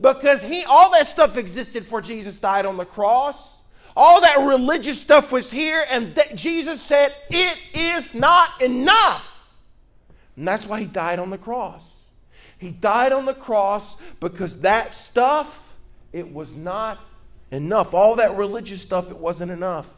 Because 0.00 0.42
he 0.42 0.64
all 0.64 0.92
that 0.92 1.06
stuff 1.06 1.36
existed 1.36 1.84
for 1.84 2.00
Jesus 2.00 2.38
died 2.38 2.66
on 2.66 2.76
the 2.76 2.84
cross. 2.84 3.58
All 3.96 4.20
that 4.20 4.46
religious 4.46 5.00
stuff 5.00 5.32
was 5.32 5.50
here, 5.50 5.84
and 5.90 6.14
th- 6.14 6.32
Jesus 6.36 6.80
said, 6.80 7.12
It 7.30 7.58
is 7.74 8.14
not 8.14 8.62
enough. 8.62 9.37
And 10.38 10.46
that's 10.46 10.68
why 10.68 10.78
he 10.78 10.86
died 10.86 11.18
on 11.18 11.30
the 11.30 11.38
cross. 11.38 12.10
He 12.58 12.70
died 12.70 13.10
on 13.10 13.24
the 13.26 13.34
cross 13.34 13.96
because 14.20 14.60
that 14.60 14.94
stuff, 14.94 15.76
it 16.12 16.32
was 16.32 16.54
not 16.54 17.00
enough. 17.50 17.92
All 17.92 18.14
that 18.16 18.36
religious 18.36 18.80
stuff, 18.80 19.10
it 19.10 19.16
wasn't 19.16 19.50
enough. 19.50 19.92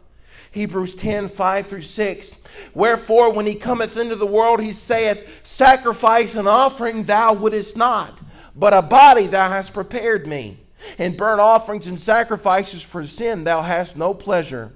Hebrews 0.53 0.95
10 0.97 1.29
5 1.29 1.67
through 1.67 1.83
6. 1.83 2.37
Wherefore, 2.73 3.31
when 3.31 3.45
he 3.45 3.55
cometh 3.55 3.99
into 3.99 4.17
the 4.17 4.27
world, 4.27 4.63
he 4.63 4.73
saith, 4.73 5.41
Sacrifice 5.43 6.35
and 6.37 6.49
offering 6.49 7.05
thou 7.05 7.35
wouldest 7.35 7.77
not, 7.77 8.19
but 8.57 8.73
a 8.73 8.81
body 8.81 9.27
thou 9.27 9.51
hast 9.51 9.75
prepared 9.75 10.27
me. 10.27 10.59
And 10.99 11.19
burnt 11.19 11.43
offerings 11.43 11.87
and 11.87 12.01
sacrifices 12.01 12.83
for 12.83 13.05
sin 13.05 13.45
thou 13.45 13.61
hast 13.61 13.95
no 13.95 14.15
pleasure. 14.15 14.73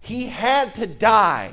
He 0.00 0.26
had 0.26 0.74
to 0.74 0.86
die 0.86 1.52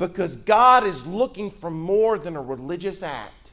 because 0.00 0.34
God 0.38 0.84
is 0.84 1.06
looking 1.06 1.50
for 1.50 1.70
more 1.70 2.18
than 2.18 2.34
a 2.34 2.40
religious 2.40 3.02
act. 3.02 3.52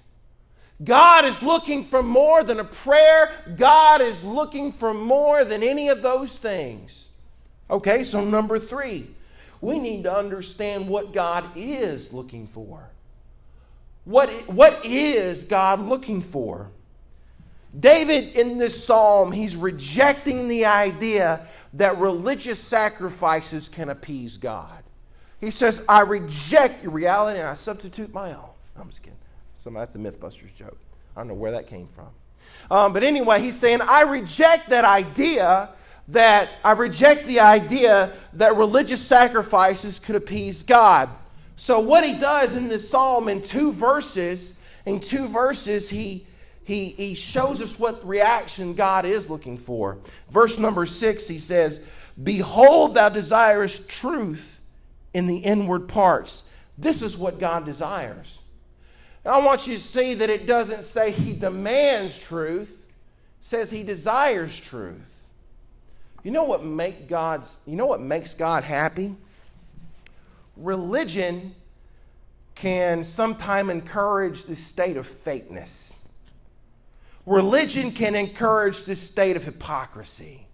God 0.81 1.25
is 1.25 1.43
looking 1.43 1.83
for 1.83 2.01
more 2.01 2.41
than 2.41 2.61
a 2.61 2.63
prayer. 2.63 3.31
God 3.57 4.01
is 4.01 4.23
looking 4.23 4.71
for 4.71 4.93
more 4.93 5.43
than 5.43 5.61
any 5.61 5.89
of 5.89 6.01
those 6.01 6.37
things. 6.37 7.09
Okay, 7.69 8.01
so 8.01 8.23
number 8.23 8.57
three, 8.59 9.07
we 9.59 9.77
need 9.77 10.03
to 10.03 10.15
understand 10.15 10.87
what 10.87 11.11
God 11.11 11.43
is 11.57 12.13
looking 12.13 12.47
for. 12.47 12.91
What, 14.05 14.29
what 14.47 14.85
is 14.85 15.43
God 15.43 15.81
looking 15.81 16.21
for? 16.21 16.71
David, 17.77 18.37
in 18.37 18.57
this 18.57 18.85
psalm, 18.85 19.33
he's 19.33 19.57
rejecting 19.57 20.47
the 20.47 20.65
idea 20.65 21.45
that 21.73 21.97
religious 21.97 22.59
sacrifices 22.59 23.67
can 23.67 23.89
appease 23.89 24.37
God. 24.37 24.83
He 25.39 25.51
says, 25.51 25.83
I 25.87 26.01
reject 26.01 26.83
your 26.83 26.91
reality 26.91 27.39
and 27.39 27.47
I 27.47 27.53
substitute 27.53 28.13
my 28.13 28.33
own. 28.33 28.49
I'm 28.75 28.89
just 28.89 29.03
kidding. 29.03 29.19
Some, 29.53 29.73
that's 29.73 29.95
a 29.95 29.99
Mythbusters 29.99 30.53
joke. 30.55 30.77
I 31.15 31.19
don't 31.21 31.27
know 31.27 31.33
where 31.33 31.51
that 31.51 31.67
came 31.67 31.87
from. 31.87 32.09
Um, 32.71 32.93
but 32.93 33.03
anyway, 33.03 33.41
he's 33.41 33.57
saying, 33.57 33.81
I 33.81 34.01
reject 34.01 34.69
that 34.69 34.85
idea 34.85 35.69
that, 36.09 36.49
I 36.63 36.71
reject 36.71 37.25
the 37.25 37.39
idea 37.39 38.13
that 38.33 38.55
religious 38.55 39.01
sacrifices 39.05 39.99
could 39.99 40.15
appease 40.15 40.63
God. 40.63 41.09
So, 41.55 41.79
what 41.79 42.05
he 42.05 42.13
does 42.13 42.55
in 42.55 42.67
this 42.67 42.89
psalm 42.89 43.27
in 43.27 43.41
two 43.41 43.71
verses, 43.71 44.55
in 44.85 44.99
two 44.99 45.27
verses, 45.27 45.89
he, 45.89 46.27
he, 46.63 46.89
he 46.89 47.15
shows 47.15 47.61
us 47.61 47.79
what 47.79 48.07
reaction 48.07 48.73
God 48.73 49.05
is 49.05 49.29
looking 49.29 49.57
for. 49.57 49.97
Verse 50.29 50.59
number 50.59 50.85
six, 50.85 51.27
he 51.27 51.39
says, 51.39 51.81
Behold, 52.21 52.95
thou 52.95 53.09
desirest 53.09 53.89
truth 53.89 54.56
in 55.17 55.25
the 55.25 55.37
inward 55.37 55.87
parts. 55.87 56.43
This 56.77 57.01
is 57.01 57.17
what 57.17 57.39
God 57.39 57.65
desires. 57.65 58.43
I 59.25 59.39
want 59.39 59.65
you 59.65 59.73
to 59.73 59.81
see 59.81 60.13
that 60.13 60.29
it 60.29 60.45
doesn't 60.45 60.83
say 60.83 61.09
he 61.09 61.33
demands 61.33 62.19
truth, 62.19 62.87
says 63.41 63.71
he 63.71 63.81
desires 63.81 64.59
truth. 64.59 65.27
You 66.23 66.29
know 66.29 66.43
what 66.43 66.63
make 66.63 67.07
God's 67.07 67.59
you 67.65 67.75
know 67.75 67.87
what 67.87 67.99
makes 67.99 68.35
God 68.35 68.63
happy? 68.63 69.15
Religion 70.55 71.55
can 72.53 73.03
sometimes 73.03 73.71
encourage 73.71 74.45
this 74.45 74.63
state 74.63 74.97
of 74.97 75.07
fakeness. 75.07 75.95
Religion 77.25 77.91
can 77.91 78.13
encourage 78.13 78.85
this 78.85 79.01
state 79.01 79.35
of 79.35 79.43
hypocrisy. 79.43 80.45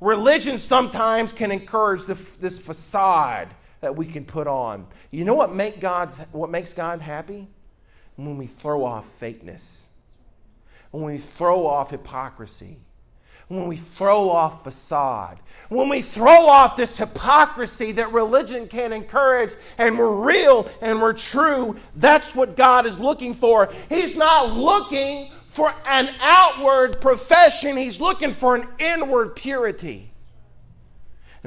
Religion 0.00 0.58
sometimes 0.58 1.32
can 1.32 1.52
encourage 1.52 2.06
this 2.06 2.58
facade 2.58 3.48
that 3.80 3.96
we 3.96 4.06
can 4.06 4.24
put 4.24 4.46
on. 4.46 4.86
You 5.10 5.24
know 5.24 5.34
what, 5.34 5.54
make 5.54 5.80
God's, 5.80 6.18
what 6.32 6.50
makes 6.50 6.74
God 6.74 7.00
happy? 7.00 7.48
When 8.16 8.36
we 8.36 8.46
throw 8.46 8.84
off 8.84 9.06
fakeness, 9.20 9.86
when 10.90 11.04
we 11.04 11.18
throw 11.18 11.66
off 11.66 11.90
hypocrisy, 11.90 12.78
when 13.48 13.66
we 13.66 13.76
throw 13.76 14.28
off 14.28 14.62
facade, 14.62 15.38
when 15.70 15.88
we 15.88 16.02
throw 16.02 16.46
off 16.46 16.76
this 16.76 16.98
hypocrisy 16.98 17.92
that 17.92 18.12
religion 18.12 18.68
can 18.68 18.92
encourage 18.92 19.54
and 19.78 19.98
we're 19.98 20.12
real 20.12 20.68
and 20.82 21.00
we're 21.00 21.14
true, 21.14 21.76
that's 21.96 22.34
what 22.34 22.56
God 22.56 22.84
is 22.84 22.98
looking 22.98 23.32
for. 23.32 23.72
He's 23.88 24.16
not 24.16 24.52
looking 24.52 25.30
for 25.46 25.72
an 25.86 26.10
outward 26.20 27.00
profession, 27.00 27.76
He's 27.76 28.00
looking 28.00 28.32
for 28.32 28.54
an 28.54 28.68
inward 28.78 29.34
purity. 29.34 30.07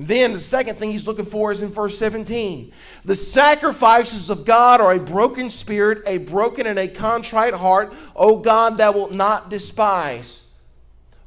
And 0.02 0.08
then 0.08 0.34
the 0.34 0.40
second 0.40 0.80
thing 0.80 0.90
he's 0.90 1.06
looking 1.06 1.26
for 1.26 1.52
is 1.52 1.62
in 1.62 1.70
verse 1.70 1.96
17. 2.00 2.72
The 3.06 3.16
sacrifices 3.16 4.32
of 4.32 4.46
God 4.46 4.82
are 4.82 4.94
a 4.94 5.00
broken 5.00 5.52
spirit, 5.52 6.02
a 6.08 6.18
broken 6.18 6.66
and 6.66 6.80
a 6.80 6.88
contrite 6.88 7.54
heart, 7.54 7.94
O 8.16 8.40
God, 8.40 8.78
that 8.78 8.96
will 8.96 9.12
not 9.12 9.52
despise. 9.52 10.42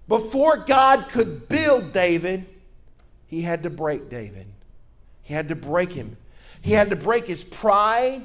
Before 0.09 0.57
God 0.57 1.07
could 1.09 1.49
build 1.49 1.93
David, 1.93 2.47
he 3.29 3.43
had 3.43 3.63
to 3.63 3.71
break 3.71 4.11
David. 4.11 4.49
He 5.23 5.35
had 5.35 5.51
to 5.51 5.55
break 5.55 5.93
him. 5.93 6.17
He 6.61 6.73
had 6.73 6.91
to 6.91 6.97
break 6.97 7.29
his 7.29 7.45
pride. 7.45 8.25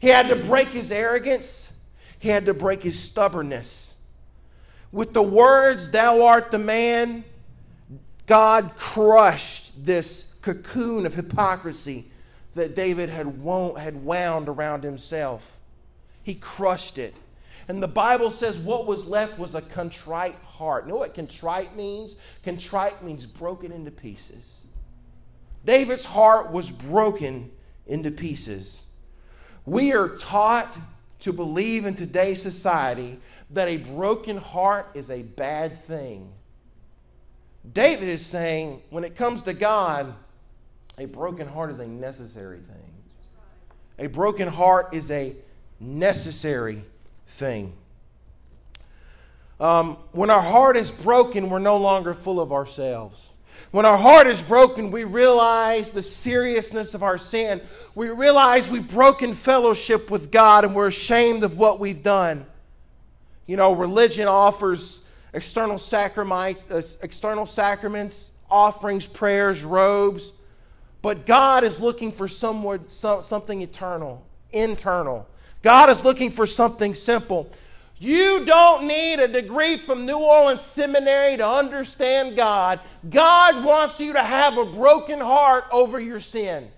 He 0.00 0.08
had 0.08 0.28
to 0.28 0.36
break 0.36 0.68
his 0.68 0.90
arrogance. 0.90 1.70
He 2.18 2.30
had 2.30 2.46
to 2.46 2.54
break 2.54 2.82
his 2.82 2.98
stubbornness. 2.98 3.92
With 4.92 5.12
the 5.12 5.22
words, 5.22 5.90
Thou 5.90 6.24
art 6.24 6.50
the 6.50 6.58
man, 6.58 7.24
God 8.28 8.72
crushed 8.76 9.86
this 9.86 10.26
cocoon 10.42 11.06
of 11.06 11.14
hypocrisy 11.14 12.10
that 12.54 12.76
David 12.76 13.08
had, 13.08 13.42
wound, 13.42 14.48
around 14.48 14.84
himself. 14.84 15.58
He 16.22 16.34
crushed 16.34 16.98
it. 16.98 17.14
And 17.68 17.82
the 17.82 17.88
Bible 17.88 18.30
says 18.30 18.58
what 18.58 18.86
was 18.86 19.08
left 19.08 19.38
was 19.38 19.54
a 19.54 19.62
contrite 19.62 20.36
heart. 20.44 20.84
You 20.84 20.90
know 20.90 20.98
what 20.98 21.14
contrite 21.14 21.74
means? 21.74 22.16
Contrite 22.44 23.02
means 23.02 23.24
broken 23.24 23.72
into 23.72 23.90
pieces. 23.90 24.66
David's 25.64 26.04
heart 26.04 26.52
was 26.52 26.70
broken 26.70 27.50
into 27.86 28.10
pieces. 28.10 28.82
We 29.64 29.94
are 29.94 30.08
taught 30.08 30.78
to 31.20 31.32
believe 31.32 31.86
in 31.86 31.94
today's 31.94 32.42
society 32.42 33.20
that 33.50 33.68
a 33.68 33.78
broken 33.78 34.36
heart 34.36 34.90
is 34.94 35.10
a 35.10 35.22
bad 35.22 35.82
thing. 35.84 36.32
David 37.72 38.08
is 38.08 38.24
saying, 38.24 38.80
when 38.90 39.04
it 39.04 39.16
comes 39.16 39.42
to 39.42 39.52
God, 39.52 40.14
a 40.98 41.06
broken 41.06 41.46
heart 41.46 41.70
is 41.70 41.78
a 41.78 41.86
necessary 41.86 42.58
thing. 42.58 42.88
A 43.98 44.06
broken 44.06 44.48
heart 44.48 44.94
is 44.94 45.10
a 45.10 45.34
necessary 45.80 46.84
thing. 47.26 47.72
Um, 49.60 49.96
when 50.12 50.30
our 50.30 50.40
heart 50.40 50.76
is 50.76 50.90
broken, 50.90 51.50
we're 51.50 51.58
no 51.58 51.76
longer 51.78 52.14
full 52.14 52.40
of 52.40 52.52
ourselves. 52.52 53.32
When 53.70 53.84
our 53.84 53.98
heart 53.98 54.26
is 54.26 54.42
broken, 54.42 54.90
we 54.90 55.04
realize 55.04 55.90
the 55.90 56.02
seriousness 56.02 56.94
of 56.94 57.02
our 57.02 57.18
sin. 57.18 57.60
We 57.94 58.08
realize 58.08 58.68
we've 58.68 58.88
broken 58.88 59.34
fellowship 59.34 60.10
with 60.10 60.30
God 60.30 60.64
and 60.64 60.74
we're 60.74 60.86
ashamed 60.86 61.42
of 61.42 61.58
what 61.58 61.80
we've 61.80 62.02
done. 62.02 62.46
You 63.46 63.56
know, 63.56 63.74
religion 63.74 64.28
offers 64.28 65.02
external 65.38 65.78
sacraments, 65.78 66.70
uh, 66.70 66.82
external 67.02 67.46
sacraments, 67.46 68.32
offerings, 68.50 69.06
prayers, 69.06 69.64
robes, 69.64 70.32
but 71.00 71.24
God 71.24 71.64
is 71.64 71.80
looking 71.80 72.12
for 72.12 72.28
somewhat, 72.28 72.90
something 72.90 73.62
eternal, 73.62 74.26
internal. 74.52 75.26
God 75.62 75.88
is 75.88 76.04
looking 76.04 76.30
for 76.30 76.44
something 76.44 76.92
simple. 76.92 77.50
You 78.00 78.44
don't 78.44 78.86
need 78.86 79.20
a 79.20 79.28
degree 79.28 79.76
from 79.76 80.06
New 80.06 80.18
Orleans 80.18 80.60
Seminary 80.60 81.36
to 81.36 81.48
understand 81.48 82.36
God. 82.36 82.80
God 83.08 83.64
wants 83.64 84.00
you 84.00 84.12
to 84.12 84.22
have 84.22 84.58
a 84.58 84.64
broken 84.64 85.20
heart 85.20 85.64
over 85.72 85.98
your 85.98 86.20
sin. 86.20 86.68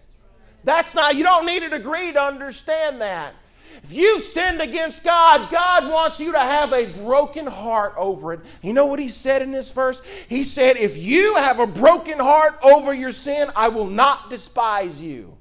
That's 0.64 0.94
not, 0.94 1.16
you 1.16 1.24
don't 1.24 1.46
need 1.46 1.62
a 1.62 1.70
degree 1.70 2.12
to 2.12 2.22
understand 2.22 3.00
that. 3.00 3.34
If 3.82 3.92
you've 3.92 4.22
sinned 4.22 4.60
against 4.60 5.04
God, 5.04 5.50
God 5.50 5.90
wants 5.90 6.20
you 6.20 6.32
to 6.32 6.38
have 6.38 6.72
a 6.72 6.86
broken 6.86 7.46
heart 7.46 7.94
over 7.96 8.32
it. 8.34 8.40
You 8.62 8.72
know 8.72 8.86
what 8.86 9.00
he 9.00 9.08
said 9.08 9.42
in 9.42 9.52
this 9.52 9.70
verse? 9.70 10.02
He 10.28 10.44
said, 10.44 10.76
If 10.76 10.98
you 10.98 11.36
have 11.36 11.60
a 11.60 11.66
broken 11.66 12.18
heart 12.18 12.58
over 12.62 12.92
your 12.92 13.12
sin, 13.12 13.50
I 13.56 13.68
will 13.68 13.86
not 13.86 14.30
despise 14.30 15.00
you. 15.00 15.36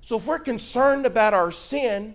So 0.00 0.16
if 0.16 0.26
we're 0.26 0.38
concerned 0.38 1.06
about 1.06 1.34
our 1.34 1.50
sin, 1.50 2.14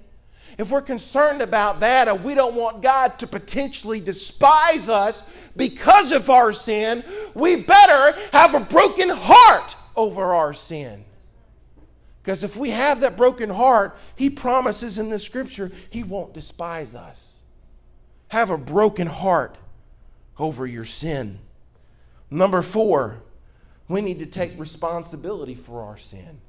if 0.58 0.72
we're 0.72 0.82
concerned 0.82 1.42
about 1.42 1.82
that 1.82 2.08
and 2.08 2.24
we 2.24 2.34
don't 2.34 2.56
want 2.56 2.82
God 2.82 3.20
to 3.20 3.28
potentially 3.28 4.00
despise 4.00 4.90
us 4.90 5.30
because 5.56 6.12
of 6.12 6.30
our 6.30 6.52
sin, 6.52 7.04
we 7.34 7.58
better 7.58 8.18
have 8.34 8.56
a 8.56 8.60
broken 8.60 9.10
heart 9.10 9.76
over 9.96 10.34
our 10.34 10.54
sin. 10.54 11.06
Because 12.28 12.44
if 12.44 12.58
we 12.58 12.72
have 12.72 13.00
that 13.00 13.16
broken 13.16 13.50
heart, 13.50 13.98
He 14.18 14.30
promises 14.30 14.98
in 14.98 15.10
the 15.10 15.18
scripture 15.18 15.72
He 15.90 16.04
won't 16.04 16.34
despise 16.34 16.94
us. 16.94 17.44
Have 18.28 18.50
a 18.50 18.58
broken 18.58 19.08
heart 19.08 19.58
over 20.38 20.66
your 20.66 20.84
sin. 20.84 21.40
Number 22.30 22.62
four, 22.62 23.24
we 23.88 24.02
need 24.02 24.20
to 24.20 24.26
take 24.26 24.60
responsibility 24.60 25.56
for 25.56 25.82
our 25.84 25.96
sin. 25.96 26.42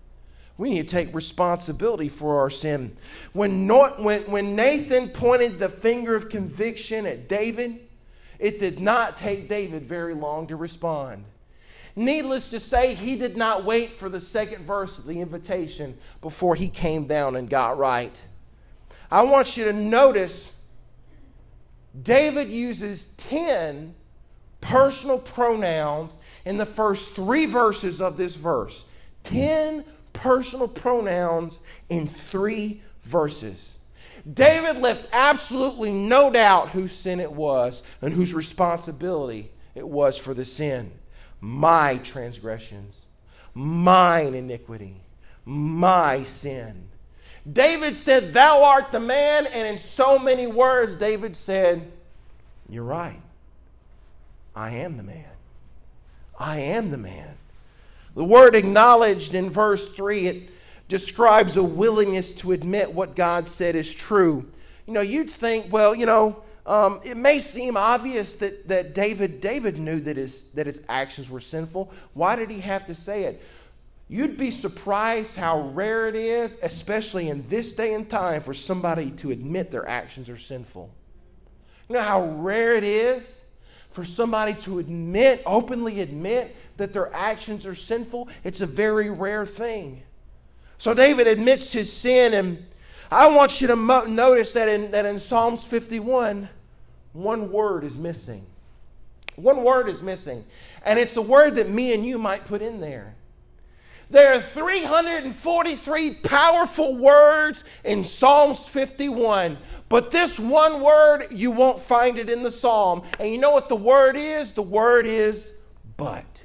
We 0.56 0.70
need 0.70 0.88
to 0.88 0.92
take 0.96 1.14
responsibility 1.14 2.08
for 2.08 2.40
our 2.40 2.50
sin. 2.50 2.96
When, 3.32 3.68
when, 3.68 4.56
Nathan 4.56 5.10
pointed 5.10 5.60
the 5.60 5.68
finger 5.68 6.16
of 6.16 6.28
conviction 6.28 7.06
at 7.06 7.28
David, 7.28 7.78
it 8.40 8.58
did 8.58 8.80
not 8.80 9.16
take 9.16 9.48
David 9.48 9.84
very 9.84 10.14
long 10.14 10.48
to 10.48 10.56
respond. 10.56 11.24
Needless 11.98 12.50
to 12.50 12.60
say, 12.60 12.94
he 12.94 13.16
did 13.16 13.36
not 13.36 13.64
wait 13.64 13.90
for 13.90 14.08
the 14.08 14.20
second 14.20 14.64
verse 14.64 15.00
of 15.00 15.06
the 15.06 15.20
invitation 15.20 15.98
before 16.20 16.54
he 16.54 16.68
came 16.68 17.08
down 17.08 17.34
and 17.34 17.50
got 17.50 17.76
right. 17.76 18.24
I 19.10 19.22
want 19.22 19.56
you 19.56 19.64
to 19.64 19.72
notice 19.72 20.54
David 22.00 22.50
uses 22.50 23.06
10 23.16 23.96
personal 24.60 25.18
pronouns 25.18 26.18
in 26.44 26.56
the 26.56 26.64
first 26.64 27.16
three 27.16 27.46
verses 27.46 28.00
of 28.00 28.16
this 28.16 28.36
verse. 28.36 28.84
10 29.24 29.84
personal 30.12 30.68
pronouns 30.68 31.60
in 31.88 32.06
three 32.06 32.80
verses. 33.00 33.76
David 34.32 34.78
left 34.78 35.08
absolutely 35.12 35.92
no 35.92 36.30
doubt 36.30 36.68
whose 36.68 36.92
sin 36.92 37.18
it 37.18 37.32
was 37.32 37.82
and 38.00 38.14
whose 38.14 38.34
responsibility 38.34 39.50
it 39.74 39.88
was 39.88 40.16
for 40.16 40.32
the 40.32 40.44
sin. 40.44 40.92
My 41.40 42.00
transgressions, 42.02 43.06
mine 43.54 44.34
iniquity, 44.34 44.96
my 45.44 46.22
sin. 46.24 46.88
David 47.50 47.94
said, 47.94 48.32
Thou 48.32 48.62
art 48.62 48.92
the 48.92 49.00
man, 49.00 49.46
and 49.46 49.66
in 49.66 49.78
so 49.78 50.18
many 50.18 50.46
words, 50.46 50.96
David 50.96 51.36
said, 51.36 51.90
You're 52.68 52.84
right. 52.84 53.20
I 54.54 54.70
am 54.70 54.96
the 54.96 55.02
man. 55.02 55.30
I 56.38 56.58
am 56.58 56.90
the 56.90 56.98
man. 56.98 57.36
The 58.14 58.24
word 58.24 58.56
acknowledged 58.56 59.34
in 59.34 59.50
verse 59.50 59.92
3, 59.92 60.26
it 60.26 60.50
describes 60.88 61.56
a 61.56 61.62
willingness 61.62 62.32
to 62.32 62.52
admit 62.52 62.92
what 62.92 63.14
God 63.14 63.46
said 63.46 63.76
is 63.76 63.94
true. 63.94 64.50
You 64.86 64.92
know, 64.94 65.00
you'd 65.00 65.30
think, 65.30 65.72
well, 65.72 65.94
you 65.94 66.06
know, 66.06 66.42
um, 66.68 67.00
it 67.02 67.16
may 67.16 67.38
seem 67.38 67.78
obvious 67.78 68.36
that, 68.36 68.68
that 68.68 68.94
David, 68.94 69.40
David 69.40 69.78
knew 69.78 70.00
that 70.00 70.18
his, 70.18 70.44
that 70.50 70.66
his 70.66 70.82
actions 70.86 71.30
were 71.30 71.40
sinful. 71.40 71.90
Why 72.12 72.36
did 72.36 72.50
he 72.50 72.60
have 72.60 72.84
to 72.86 72.94
say 72.94 73.24
it? 73.24 73.42
You'd 74.06 74.36
be 74.36 74.50
surprised 74.50 75.36
how 75.36 75.60
rare 75.60 76.08
it 76.08 76.14
is, 76.14 76.58
especially 76.62 77.30
in 77.30 77.42
this 77.44 77.72
day 77.72 77.94
and 77.94 78.08
time, 78.08 78.42
for 78.42 78.52
somebody 78.52 79.10
to 79.12 79.30
admit 79.30 79.70
their 79.70 79.88
actions 79.88 80.28
are 80.28 80.36
sinful. 80.36 80.90
You 81.88 81.94
know 81.94 82.02
how 82.02 82.26
rare 82.26 82.74
it 82.74 82.84
is 82.84 83.42
for 83.90 84.04
somebody 84.04 84.52
to 84.54 84.78
admit, 84.78 85.42
openly 85.46 86.02
admit, 86.02 86.54
that 86.76 86.92
their 86.92 87.12
actions 87.14 87.64
are 87.64 87.74
sinful, 87.74 88.28
it's 88.44 88.60
a 88.60 88.66
very 88.66 89.10
rare 89.10 89.46
thing. 89.46 90.02
So 90.76 90.92
David 90.92 91.26
admits 91.26 91.72
his 91.72 91.90
sin, 91.90 92.34
and 92.34 92.66
I 93.10 93.34
want 93.34 93.62
you 93.62 93.68
to 93.68 93.76
mo- 93.76 94.04
notice 94.04 94.52
that 94.52 94.68
in, 94.68 94.90
that 94.90 95.06
in 95.06 95.18
Psalms 95.18 95.64
51, 95.64 96.48
one 97.12 97.50
word 97.50 97.84
is 97.84 97.96
missing. 97.96 98.46
One 99.36 99.62
word 99.62 99.88
is 99.88 100.02
missing. 100.02 100.44
And 100.84 100.98
it's 100.98 101.14
the 101.14 101.22
word 101.22 101.56
that 101.56 101.68
me 101.68 101.94
and 101.94 102.04
you 102.04 102.18
might 102.18 102.44
put 102.44 102.62
in 102.62 102.80
there. 102.80 103.14
There 104.10 104.34
are 104.34 104.40
343 104.40 106.14
powerful 106.14 106.96
words 106.96 107.64
in 107.84 108.04
Psalms 108.04 108.66
51, 108.66 109.58
but 109.90 110.10
this 110.10 110.40
one 110.40 110.80
word, 110.80 111.24
you 111.30 111.50
won't 111.50 111.78
find 111.78 112.18
it 112.18 112.30
in 112.30 112.42
the 112.42 112.50
psalm. 112.50 113.02
And 113.20 113.30
you 113.30 113.38
know 113.38 113.52
what 113.52 113.68
the 113.68 113.76
word 113.76 114.16
is? 114.16 114.54
The 114.54 114.62
word 114.62 115.04
is 115.06 115.52
but 115.98 116.44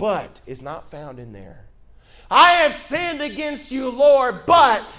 but 0.00 0.40
is 0.46 0.62
not 0.62 0.90
found 0.90 1.18
in 1.18 1.34
there. 1.34 1.66
I 2.30 2.52
have 2.52 2.74
sinned 2.74 3.20
against 3.20 3.70
you, 3.70 3.90
Lord, 3.90 4.46
but 4.46 4.98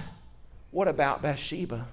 what 0.69 0.87
about 0.87 1.23
Bathsheba? 1.23 1.87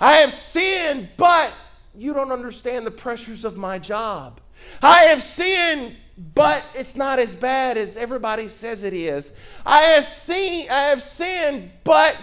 I 0.00 0.16
have 0.16 0.32
sinned, 0.32 1.10
but 1.16 1.52
you 1.94 2.14
don't 2.14 2.30
understand 2.30 2.86
the 2.86 2.90
pressures 2.90 3.44
of 3.44 3.56
my 3.56 3.78
job. 3.78 4.40
I 4.82 5.04
have 5.04 5.22
sinned, 5.22 5.96
but 6.34 6.64
it's 6.74 6.96
not 6.96 7.18
as 7.18 7.34
bad 7.34 7.76
as 7.76 7.96
everybody 7.96 8.48
says 8.48 8.84
it 8.84 8.94
is. 8.94 9.32
I 9.66 9.82
have 9.82 10.04
seen 10.04 10.70
I 10.70 10.82
have 10.84 11.02
sinned, 11.02 11.70
but 11.84 12.16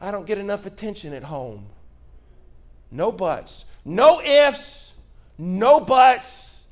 I 0.00 0.10
don't 0.10 0.26
get 0.26 0.38
enough 0.38 0.66
attention 0.66 1.12
at 1.12 1.24
home. 1.24 1.66
No 2.90 3.10
buts, 3.10 3.64
no 3.84 4.20
ifs, 4.20 4.94
no 5.38 5.80
buts, 5.80 6.62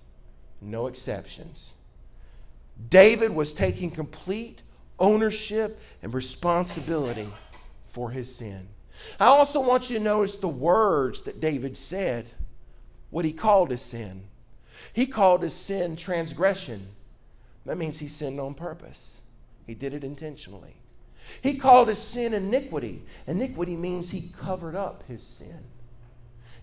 no 0.61 0.87
exceptions. 0.87 1.75
David 2.89 3.33
was 3.33 3.55
taking 3.55 3.91
complete 3.91 4.63
ownership 4.99 5.81
and 6.03 6.13
responsibility 6.15 7.29
for 7.85 8.11
his 8.11 8.35
sin. 8.35 8.69
I 9.19 9.27
also 9.27 9.61
want 9.61 9.91
you 9.91 9.99
to 9.99 10.05
notice 10.05 10.37
the 10.37 10.49
words 10.49 11.23
that 11.23 11.41
David 11.41 11.77
said, 11.77 12.27
what 13.11 13.25
he 13.25 13.33
called 13.33 13.71
his 13.71 13.83
sin. 13.83 14.25
He 14.93 15.07
called 15.07 15.43
his 15.43 15.55
sin 15.55 15.97
transgression. 15.97 16.89
That 17.67 17.79
means 17.79 17.99
he 17.99 18.09
sinned 18.09 18.41
on 18.41 18.55
purpose, 18.55 19.21
he 19.67 19.75
did 19.75 19.95
it 19.95 20.03
intentionally. 20.03 20.77
He 21.41 21.57
called 21.57 21.89
his 21.89 21.99
sin 21.99 22.35
iniquity. 22.35 23.05
Iniquity 23.27 23.77
means 23.77 24.11
he 24.11 24.33
covered 24.41 24.75
up 24.75 25.05
his 25.07 25.23
sin. 25.23 25.61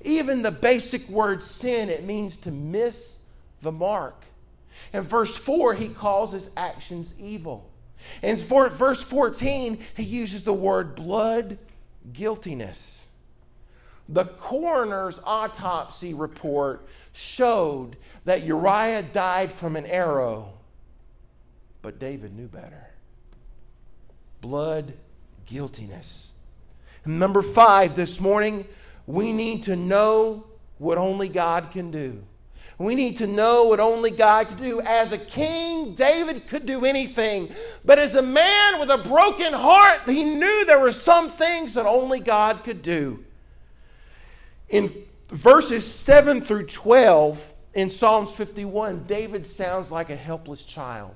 Even 0.01 0.41
the 0.41 0.51
basic 0.51 1.07
word 1.07 1.41
sin, 1.41 1.89
it 1.89 2.03
means 2.03 2.35
to 2.37 2.51
miss 2.51 3.19
the 3.61 3.71
mark. 3.71 4.25
In 4.93 5.01
verse 5.01 5.37
4, 5.37 5.75
he 5.75 5.89
calls 5.89 6.31
his 6.31 6.49
actions 6.57 7.13
evil. 7.19 7.69
In 8.21 8.37
verse 8.37 9.03
14, 9.03 9.79
he 9.95 10.03
uses 10.03 10.43
the 10.43 10.53
word 10.53 10.95
blood 10.95 11.57
guiltiness. 12.13 13.07
The 14.07 14.25
coroner's 14.25 15.19
autopsy 15.23 16.13
report 16.13 16.87
showed 17.13 17.95
that 18.25 18.43
Uriah 18.43 19.03
died 19.03 19.51
from 19.51 19.75
an 19.75 19.85
arrow, 19.85 20.53
but 21.81 21.99
David 21.99 22.35
knew 22.35 22.47
better. 22.47 22.87
Blood 24.41 24.93
guiltiness. 25.45 26.33
Number 27.05 27.41
five, 27.41 27.95
this 27.95 28.19
morning, 28.19 28.67
we 29.05 29.31
need 29.31 29.63
to 29.63 29.75
know 29.75 30.45
what 30.77 30.97
only 30.97 31.29
God 31.29 31.71
can 31.71 31.91
do. 31.91 32.23
We 32.79 32.95
need 32.95 33.17
to 33.17 33.27
know 33.27 33.65
what 33.65 33.81
only 33.81 34.09
God 34.09 34.47
could 34.47 34.57
do. 34.57 34.79
As 34.79 35.11
a 35.11 35.17
king, 35.17 35.93
David 35.93 36.47
could 36.47 36.65
do 36.65 36.85
anything. 36.85 37.53
But 37.83 37.99
as 37.99 38.15
a 38.15 38.21
man 38.21 38.79
with 38.79 38.89
a 38.89 38.97
broken 38.97 39.51
heart, 39.51 40.09
he 40.09 40.23
knew 40.23 40.65
there 40.65 40.79
were 40.79 40.93
some 40.93 41.27
things 41.27 41.73
that 41.73 41.85
only 41.85 42.21
God 42.21 42.63
could 42.63 42.81
do. 42.81 43.25
In 44.69 44.93
verses 45.27 45.85
7 45.85 46.39
through 46.39 46.67
12 46.67 47.53
in 47.73 47.89
Psalms 47.89 48.31
51, 48.31 49.03
David 49.03 49.45
sounds 49.45 49.91
like 49.91 50.09
a 50.09 50.15
helpless 50.15 50.63
child. 50.63 51.15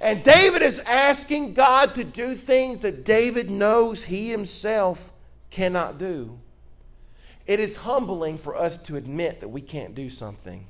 And 0.00 0.24
David 0.24 0.62
is 0.62 0.78
asking 0.78 1.52
God 1.52 1.94
to 1.96 2.04
do 2.04 2.34
things 2.34 2.78
that 2.78 3.04
David 3.04 3.50
knows 3.50 4.04
he 4.04 4.30
himself 4.30 5.12
cannot 5.50 5.98
do. 5.98 6.38
It 7.46 7.60
is 7.60 7.78
humbling 7.78 8.38
for 8.38 8.56
us 8.56 8.78
to 8.78 8.96
admit 8.96 9.40
that 9.40 9.48
we 9.48 9.60
can't 9.60 9.94
do 9.94 10.08
something. 10.08 10.66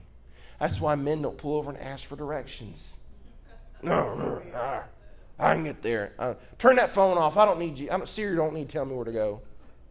That's 0.59 0.81
why 0.81 0.95
men 0.95 1.23
don't 1.23 1.37
pull 1.37 1.57
over 1.57 1.71
and 1.71 1.79
ask 1.79 2.07
for 2.07 2.17
directions. 2.17 2.97
No, 3.83 4.41
I 5.39 5.55
can 5.55 5.65
get 5.65 5.83
there. 5.83 6.13
Uh, 6.19 6.35
turn 6.59 6.77
that 6.77 6.91
phone 6.91 7.19
off. 7.19 7.37
I 7.37 7.45
don't 7.45 7.59
need 7.59 7.79
you. 7.79 7.89
I 7.91 7.97
don't, 7.97 8.07
Siri 8.07 8.37
don't 8.37 8.55
need 8.55 8.69
to 8.69 8.73
tell 8.73 8.85
me 8.85 8.95
where 8.95 9.05
to 9.05 9.13
go. 9.13 9.41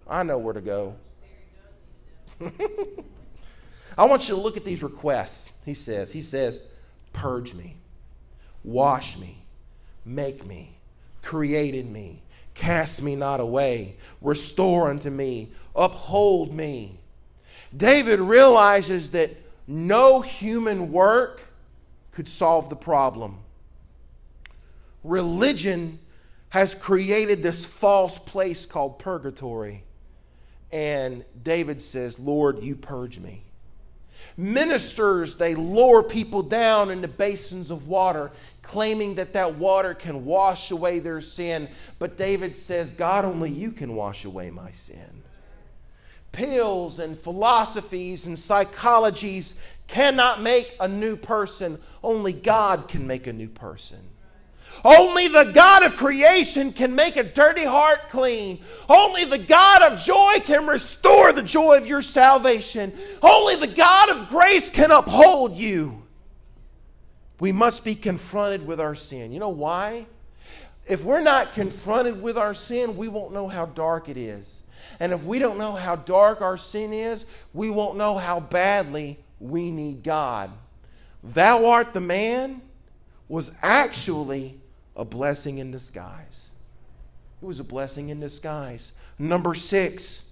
I 0.08 0.24
know 0.24 0.38
where 0.38 0.54
to 0.54 0.62
go. 0.62 0.96
I 3.98 4.06
want 4.06 4.28
you 4.28 4.36
to 4.36 4.42
look 4.42 4.58
at 4.58 4.66
these 4.66 4.82
requests. 4.82 5.52
He 5.66 5.74
says, 5.74 6.12
He 6.14 6.22
says, 6.22 6.64
purge 7.14 7.54
me, 7.54 7.78
wash 8.64 9.18
me, 9.18 9.44
make 10.06 10.46
me, 10.46 10.78
create 11.22 11.76
in 11.76 11.92
me, 11.92 12.24
cast 12.54 13.02
me 13.02 13.16
not 13.16 13.40
away, 13.40 13.96
restore 14.22 14.90
unto 14.90 15.10
me, 15.10 15.52
uphold 15.76 16.54
me. 16.54 17.00
David 17.76 18.20
realizes 18.20 19.12
that 19.12 19.32
no 19.68 20.22
human 20.22 20.92
work 20.92 21.48
could 22.12 22.28
solve 22.28 22.70
the 22.70 22.76
problem. 22.76 23.38
Religion 25.04 26.00
has 26.50 26.76
created 26.76 27.42
this 27.42 27.66
false 27.66 28.20
place 28.20 28.66
called 28.66 29.00
purgatory. 29.00 29.84
And 30.72 31.24
David 31.42 31.82
says, 31.82 32.20
Lord, 32.20 32.62
you 32.62 32.76
purge 32.76 33.20
me. 33.20 33.46
Ministers, 34.38 35.36
they 35.36 35.56
lower 35.56 36.04
people 36.04 36.44
down 36.44 36.90
into 36.90 37.08
basins 37.08 37.72
of 37.72 37.88
water, 37.88 38.32
claiming 38.62 39.16
that 39.16 39.34
that 39.34 39.56
water 39.56 39.94
can 39.94 40.26
wash 40.26 40.72
away 40.72 41.00
their 41.00 41.22
sin. 41.22 41.70
But 42.00 42.18
David 42.18 42.56
says, 42.56 42.92
God, 42.92 43.26
only 43.26 43.50
you 43.50 43.72
can 43.72 43.96
wash 43.96 44.26
away 44.26 44.52
my 44.52 44.72
sin. 44.72 45.24
Pills 46.32 47.00
and 47.00 47.18
philosophies 47.18 48.26
and 48.26 48.38
psychologies 48.38 49.56
cannot 49.88 50.42
make 50.42 50.76
a 50.80 50.88
new 50.88 51.18
person, 51.18 51.78
only 52.02 52.32
God 52.32 52.88
can 52.88 53.06
make 53.06 53.28
a 53.28 53.34
new 53.34 53.50
person. 53.50 54.00
Only 54.86 55.28
the 55.28 55.52
God 55.54 55.84
of 55.84 55.98
creation 55.98 56.72
can 56.72 56.96
make 56.96 57.18
a 57.18 57.24
dirty 57.24 57.66
heart 57.66 58.10
clean. 58.10 58.64
Only 58.90 59.26
the 59.26 59.38
God 59.38 59.84
of 59.84 60.00
joy 60.00 60.38
can 60.46 60.66
restore 60.66 61.34
the 61.34 61.44
joy 61.44 61.78
of 61.78 61.86
your 61.86 62.02
salvation. 62.02 62.94
Only 63.22 63.58
the 63.58 63.68
God 63.68 64.10
of 64.10 64.30
grace 64.30 64.70
can 64.70 64.92
uphold 64.92 65.56
you. 65.56 66.01
We 67.42 67.52
must 67.52 67.84
be 67.84 67.96
confronted 67.96 68.68
with 68.68 68.80
our 68.80 68.94
sin. 68.94 69.32
You 69.32 69.40
know 69.40 69.50
why? 69.50 70.06
If 70.86 71.04
we're 71.04 71.22
not 71.22 71.56
confronted 71.56 72.22
with 72.22 72.38
our 72.38 72.54
sin, 72.54 72.96
we 72.96 73.08
won't 73.08 73.34
know 73.34 73.48
how 73.48 73.66
dark 73.66 74.10
it 74.10 74.16
is. 74.16 74.62
And 75.00 75.12
if 75.12 75.24
we 75.24 75.40
don't 75.40 75.58
know 75.58 75.72
how 75.72 75.96
dark 75.96 76.42
our 76.42 76.56
sin 76.56 76.94
is, 76.94 77.26
we 77.52 77.72
won't 77.72 77.98
know 77.98 78.16
how 78.16 78.40
badly 78.40 79.18
we 79.40 79.72
need 79.72 80.04
God. 80.04 80.52
Thou 81.24 81.66
art 81.66 81.96
the 81.96 82.02
man 82.02 82.62
was 83.28 83.52
actually 83.64 84.60
a 84.96 85.04
blessing 85.04 85.58
in 85.58 85.72
disguise. 85.72 86.52
It 87.42 87.46
was 87.48 87.60
a 87.60 87.64
blessing 87.64 88.10
in 88.10 88.20
disguise. 88.20 88.94
Number 89.18 89.56
six, 89.56 90.26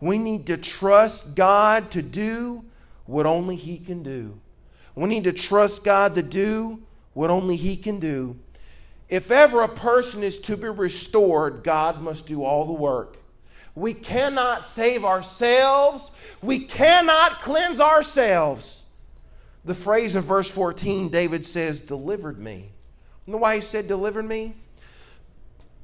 we 0.00 0.18
need 0.18 0.48
to 0.48 0.56
trust 0.56 1.36
God 1.36 1.92
to 1.92 2.02
do 2.02 2.64
what 3.04 3.24
only 3.24 3.54
He 3.54 3.78
can 3.78 4.02
do. 4.02 4.40
We 4.96 5.08
need 5.08 5.24
to 5.24 5.32
trust 5.32 5.84
God 5.84 6.16
to 6.16 6.22
do 6.22 6.82
what 7.12 7.30
only 7.30 7.54
He 7.54 7.76
can 7.76 8.00
do. 8.00 8.36
If 9.08 9.30
ever 9.30 9.62
a 9.62 9.68
person 9.68 10.24
is 10.24 10.40
to 10.40 10.56
be 10.56 10.68
restored, 10.68 11.62
God 11.62 12.02
must 12.02 12.26
do 12.26 12.42
all 12.42 12.64
the 12.64 12.72
work. 12.72 13.18
We 13.76 13.94
cannot 13.94 14.64
save 14.64 15.04
ourselves, 15.04 16.10
we 16.42 16.60
cannot 16.60 17.42
cleanse 17.42 17.78
ourselves. 17.78 18.82
The 19.64 19.74
phrase 19.74 20.16
in 20.16 20.22
verse 20.22 20.50
14, 20.50 21.10
David 21.10 21.44
says, 21.44 21.80
Delivered 21.80 22.38
me. 22.38 22.72
You 23.26 23.32
know 23.32 23.38
why 23.38 23.56
he 23.56 23.60
said, 23.60 23.88
delivered 23.88 24.24
me? 24.24 24.54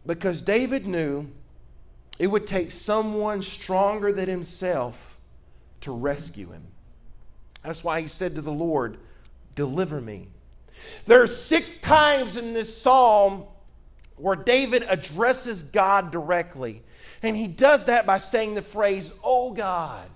Because 0.07 0.41
David 0.41 0.87
knew 0.87 1.29
it 2.19 2.29
would 2.29 2.47
take 2.47 2.71
someone 2.71 3.43
stronger 3.43 4.13
than 4.13 4.29
himself 4.29 5.19
to 5.81 5.93
rescue 5.93 6.51
him. 6.51 6.69
That's 7.63 7.85
why 7.85 8.01
he 8.01 8.07
said 8.07 8.35
to 8.35 8.41
the 8.41 8.53
Lord, 8.53 8.99
Deliver 9.55 10.01
me. 10.01 10.29
There 11.05 11.23
are 11.23 11.29
six 11.29 11.77
times 11.77 12.37
in 12.37 12.55
this 12.55 12.77
psalm 12.77 13.45
where 14.17 14.37
David 14.37 14.85
addresses 14.89 15.63
God 15.63 16.11
directly. 16.11 16.83
And 17.23 17.37
he 17.37 17.47
does 17.47 17.85
that 17.85 18.07
by 18.07 18.19
saying 18.19 18.55
the 18.55 18.63
phrase, 18.63 19.13
Oh 19.23 19.53
God. 19.53 20.09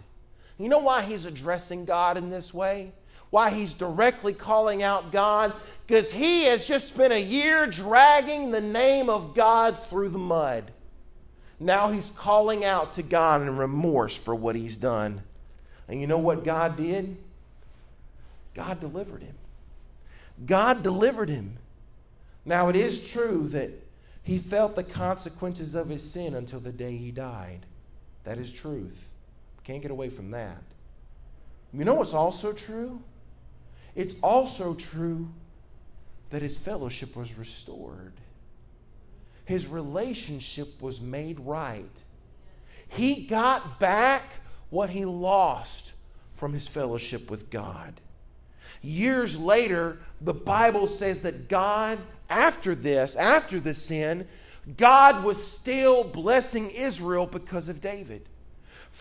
You 0.59 0.68
know 0.68 0.78
why 0.78 1.03
he's 1.03 1.26
addressing 1.26 1.84
God 1.84 2.16
in 2.16 2.30
this 2.30 2.55
way? 2.55 2.92
Why 3.30 3.51
he's 3.51 3.74
directly 3.74 4.32
calling 4.32 4.82
out 4.82 5.12
God? 5.12 5.53
Because 5.86 6.12
he 6.12 6.44
has 6.44 6.64
just 6.64 6.88
spent 6.88 7.12
a 7.12 7.20
year 7.20 7.66
dragging 7.66 8.51
the 8.51 8.61
name 8.61 9.11
of 9.11 9.34
God 9.34 9.78
through 9.78 10.09
the 10.11 10.18
mud. 10.18 10.72
Now 11.59 11.90
he's 11.90 12.11
calling 12.11 12.64
out 12.64 12.92
to 12.92 13.03
God 13.03 13.42
in 13.42 13.57
remorse 13.57 14.16
for 14.16 14.34
what 14.34 14.57
he's 14.57 14.78
done. 14.78 15.22
And 15.88 16.01
you 16.01 16.07
know 16.07 16.18
what 16.18 16.44
God 16.44 16.76
did? 16.76 17.16
God 18.57 18.80
delivered 18.80 19.22
him. 19.22 19.34
God 20.46 20.82
delivered 20.82 21.28
him. 21.28 21.59
Now 22.46 22.68
it 22.68 22.76
is 22.76 23.11
true 23.11 23.48
that 23.48 23.70
he 24.22 24.38
felt 24.38 24.76
the 24.76 24.82
consequences 24.82 25.74
of 25.74 25.90
his 25.90 26.02
sin 26.11 26.34
until 26.34 26.61
the 26.61 26.72
day 26.72 26.96
he 26.96 27.11
died. 27.11 27.66
That 28.24 28.38
is 28.38 28.50
truth. 28.50 28.96
Can't 29.62 29.82
get 29.82 29.90
away 29.90 30.09
from 30.09 30.30
that. 30.30 30.62
You 31.72 31.84
know 31.84 31.94
what's 31.94 32.14
also 32.14 32.54
true? 32.54 33.02
It's 33.94 34.16
also 34.22 34.72
true 34.72 35.28
that 36.30 36.40
his 36.40 36.57
fellowship 36.57 37.14
was 37.14 37.36
restored. 37.36 38.14
His 39.44 39.66
relationship 39.66 40.80
was 40.80 41.00
made 41.00 41.38
right. 41.40 42.02
He 42.88 43.26
got 43.26 43.78
back 43.78 44.40
what 44.70 44.90
he 44.90 45.04
lost 45.04 45.92
from 46.32 46.54
his 46.54 46.68
fellowship 46.68 47.30
with 47.30 47.50
God. 47.50 48.00
Years 48.87 49.37
later, 49.37 49.99
the 50.20 50.32
Bible 50.32 50.87
says 50.87 51.22
that 51.22 51.49
God, 51.49 51.99
after 52.30 52.72
this, 52.72 53.16
after 53.16 53.59
the 53.59 53.74
sin, 53.74 54.28
God 54.76 55.24
was 55.24 55.45
still 55.45 56.05
blessing 56.05 56.70
Israel 56.70 57.26
because 57.26 57.68
of 57.68 57.80
David. 57.80 58.28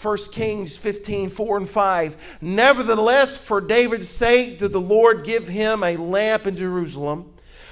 1 0.02 0.18
Kings 0.32 0.76
15, 0.76 1.30
4 1.30 1.58
and 1.58 1.70
5. 1.70 2.40
Nevertheless, 2.42 3.38
for 3.46 3.62
David's 3.62 4.10
sake, 4.10 4.58
did 4.58 4.72
the 4.72 4.82
Lord 4.82 5.24
give 5.24 5.48
him 5.50 5.84
a 5.84 5.98
lamp 5.98 6.48
in 6.48 6.56
Jerusalem 6.56 7.32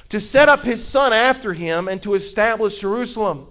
to 0.09 0.20
set 0.20 0.47
up 0.47 0.64
his 0.64 0.88
son 0.88 1.14
after 1.14 1.53
him 1.53 1.88
and 1.88 2.01
to 2.03 2.14
establish 2.14 2.80
Jerusalem. 2.80 3.47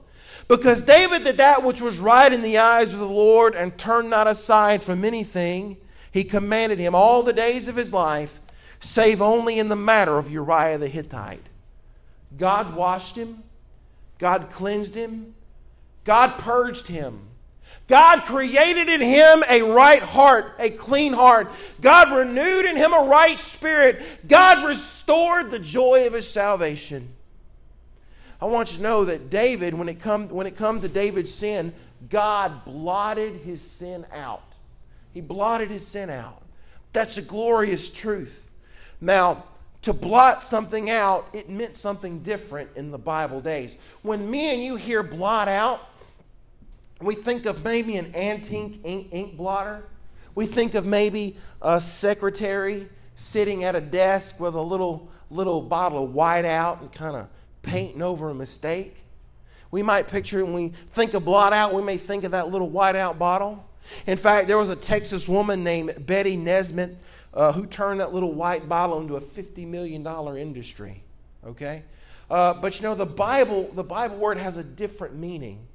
Because 0.47 0.85
David 0.85 1.25
did 1.25 1.39
that 1.39 1.65
which 1.65 1.81
was 1.81 1.99
right 1.99 2.33
in 2.33 2.43
the 2.43 2.59
eyes 2.59 2.95
of 2.95 3.01
the 3.01 3.07
Lord 3.07 3.57
and 3.57 3.77
turned 3.77 4.11
not 4.11 4.29
aside 4.29 4.85
from 4.85 5.05
anything, 5.05 5.79
he 6.13 6.23
commanded 6.23 6.79
him 6.79 6.95
all 6.95 7.25
the 7.25 7.33
days 7.33 7.67
of 7.67 7.75
his 7.75 7.93
life, 7.93 8.41
save 8.83 9.23
only 9.23 9.59
in 9.59 9.69
the 9.69 9.77
matter 9.77 10.19
of 10.19 10.31
Uriah 10.31 10.79
the 10.79 10.89
Hittite. 10.89 11.47
God 12.37 12.75
washed 12.75 13.17
him, 13.17 13.43
God 14.19 14.51
cleansed 14.51 14.95
him, 14.95 15.35
God 16.05 16.39
purged 16.39 16.89
him. 16.89 17.29
God 17.89 18.21
created 18.23 18.89
in 18.89 19.01
him 19.01 19.43
a 19.51 19.63
right 19.63 20.03
heart, 20.03 20.55
a 20.59 20.71
clean 20.71 21.13
heart. 21.13 21.51
God 21.81 22.13
renewed 22.13 22.65
in 22.65 22.77
him 22.77 22.93
a 22.93 23.03
right 23.03 23.39
spirit. 23.39 24.01
God 24.27 24.67
restored 24.67 25.51
the 25.51 25.59
joy 25.59 26.07
of 26.07 26.13
his 26.13 26.29
salvation. 26.29 27.13
I 28.41 28.47
want 28.47 28.73
you 28.73 28.79
to 28.79 28.83
know 28.83 29.05
that 29.05 29.31
David, 29.31 29.75
when 29.75 29.89
it 29.89 30.01
come 30.01 30.29
when 30.29 30.47
it 30.47 30.57
comes 30.57 30.83
to 30.83 30.89
David's 30.89 31.35
sin, 31.35 31.73
God 32.09 32.65
blotted 32.65 33.37
his 33.37 33.61
sin 33.61 34.07
out. 34.13 34.55
He 35.13 35.21
blotted 35.21 35.71
his 35.71 35.87
sin 35.87 36.09
out. 36.09 36.43
That's 36.93 37.19
a 37.19 37.23
glorious 37.23 37.91
truth. 37.91 38.49
Now, 39.03 39.45
to 39.83 39.93
blot 39.93 40.41
something 40.41 40.89
out, 40.89 41.27
it 41.33 41.51
meant 41.51 41.75
something 41.75 42.21
different 42.21 42.71
in 42.77 42.93
the 42.93 42.99
Bible 42.99 43.41
days. 43.41 43.77
When 44.03 44.31
me 44.31 44.55
and 44.55 44.63
you 44.63 44.77
hear 44.77 45.03
blot 45.03 45.49
out, 45.49 45.81
we 47.01 47.17
think 47.17 47.45
of 47.45 47.65
maybe 47.65 47.97
an 47.97 48.15
antique 48.15 48.81
ink, 48.85 49.09
ink 49.11 49.37
blotter. 49.37 49.83
We 50.37 50.47
think 50.47 50.77
of 50.77 50.87
maybe 50.87 51.37
a 51.61 51.81
secretary 51.81 52.89
sitting 53.17 53.65
at 53.65 53.75
a 53.75 53.81
desk 53.81 54.39
with 54.39 54.55
a 54.55 54.63
little 54.63 55.11
little 55.31 55.61
bottle 55.61 56.05
of 56.05 56.11
whiteout 56.11 56.81
and 56.81 56.93
kind 56.93 57.17
of 57.17 57.29
painting 57.63 58.03
over 58.03 58.31
a 58.31 58.35
mistake. 58.35 59.03
We 59.73 59.83
might 59.83 60.07
picture 60.07 60.45
when 60.45 60.55
we 60.55 60.69
think 60.93 61.15
of 61.15 61.25
blot 61.25 61.53
out, 61.53 61.75
we 61.75 61.83
may 61.83 61.97
think 61.97 62.23
of 62.23 62.31
that 62.31 62.51
little 62.51 62.71
whiteout 62.71 63.19
bottle. 63.19 63.67
In 64.07 64.17
fact, 64.17 64.47
there 64.47 64.59
was 64.59 64.71
a 64.71 64.77
Texas 64.77 65.29
woman 65.29 65.65
named 65.65 66.07
Betty 66.07 66.37
Nesmith 66.37 66.97
uh, 67.35 67.53
who 67.53 67.67
turned 67.67 68.01
that 68.01 68.13
little 68.13 68.33
white 68.33 68.69
bottle 68.69 69.01
into 69.01 69.17
a 69.17 69.21
$50 69.21 69.67
million 69.67 70.07
industry. 70.37 71.03
Okay? 71.47 71.83
Uh, 72.31 72.55
but 72.55 72.77
you 72.77 72.83
know, 72.83 72.95
the 72.95 73.07
Bible, 73.07 73.71
the 73.75 73.85
Bible 73.85 74.17
word 74.17 74.39
has 74.39 74.57
a 74.57 74.65
different 74.65 75.17
meaning. 75.17 75.67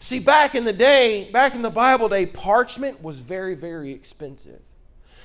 See, 0.00 0.20
back 0.20 0.54
in 0.54 0.64
the 0.64 0.72
day, 0.72 1.28
back 1.32 1.54
in 1.54 1.62
the 1.62 1.70
Bible 1.70 2.08
day, 2.08 2.26
parchment 2.26 3.02
was 3.02 3.18
very, 3.18 3.54
very 3.54 3.90
expensive. 3.92 4.60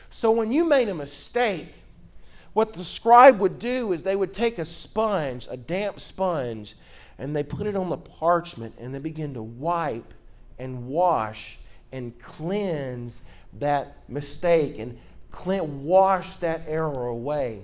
So 0.10 0.32
when 0.32 0.52
you 0.52 0.66
made 0.66 0.90
a 0.90 0.96
mistake, 0.96 1.74
what 2.54 2.74
the 2.74 2.84
scribe 2.84 3.40
would 3.40 3.60
do 3.60 3.94
is 3.94 4.04
they 4.04 4.16
would 4.16 4.34
take 4.34 4.60
a 4.60 4.66
sponge, 4.66 5.48
a 5.50 5.58
damp 5.58 6.00
sponge, 6.00 6.76
and 7.18 7.36
they 7.36 7.44
put 7.44 7.68
it 7.68 7.76
on 7.76 7.90
the 7.90 7.98
parchment 7.98 8.76
and 8.80 8.94
they 8.94 9.00
begin 9.00 9.34
to 9.34 9.44
wipe 9.44 10.14
and 10.60 10.88
wash 10.88 11.60
and 11.92 12.18
cleanse 12.20 13.22
that 13.60 13.98
mistake 14.10 14.80
and 14.80 14.98
clean, 15.34 15.84
washed 15.84 16.40
that 16.42 16.62
error 16.68 17.08
away. 17.08 17.64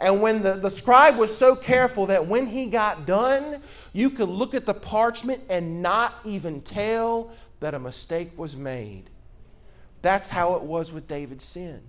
And 0.00 0.20
when 0.20 0.42
the, 0.42 0.54
the 0.54 0.70
scribe 0.70 1.16
was 1.16 1.36
so 1.36 1.54
careful 1.54 2.06
that 2.06 2.26
when 2.26 2.46
he 2.46 2.66
got 2.66 3.06
done, 3.06 3.62
you 3.92 4.10
could 4.10 4.28
look 4.28 4.54
at 4.54 4.66
the 4.66 4.74
parchment 4.74 5.42
and 5.48 5.82
not 5.82 6.14
even 6.24 6.62
tell 6.62 7.30
that 7.60 7.74
a 7.74 7.78
mistake 7.78 8.36
was 8.36 8.56
made. 8.56 9.04
That's 10.02 10.30
how 10.30 10.54
it 10.54 10.62
was 10.62 10.92
with 10.92 11.06
David's 11.06 11.44
sin. 11.44 11.82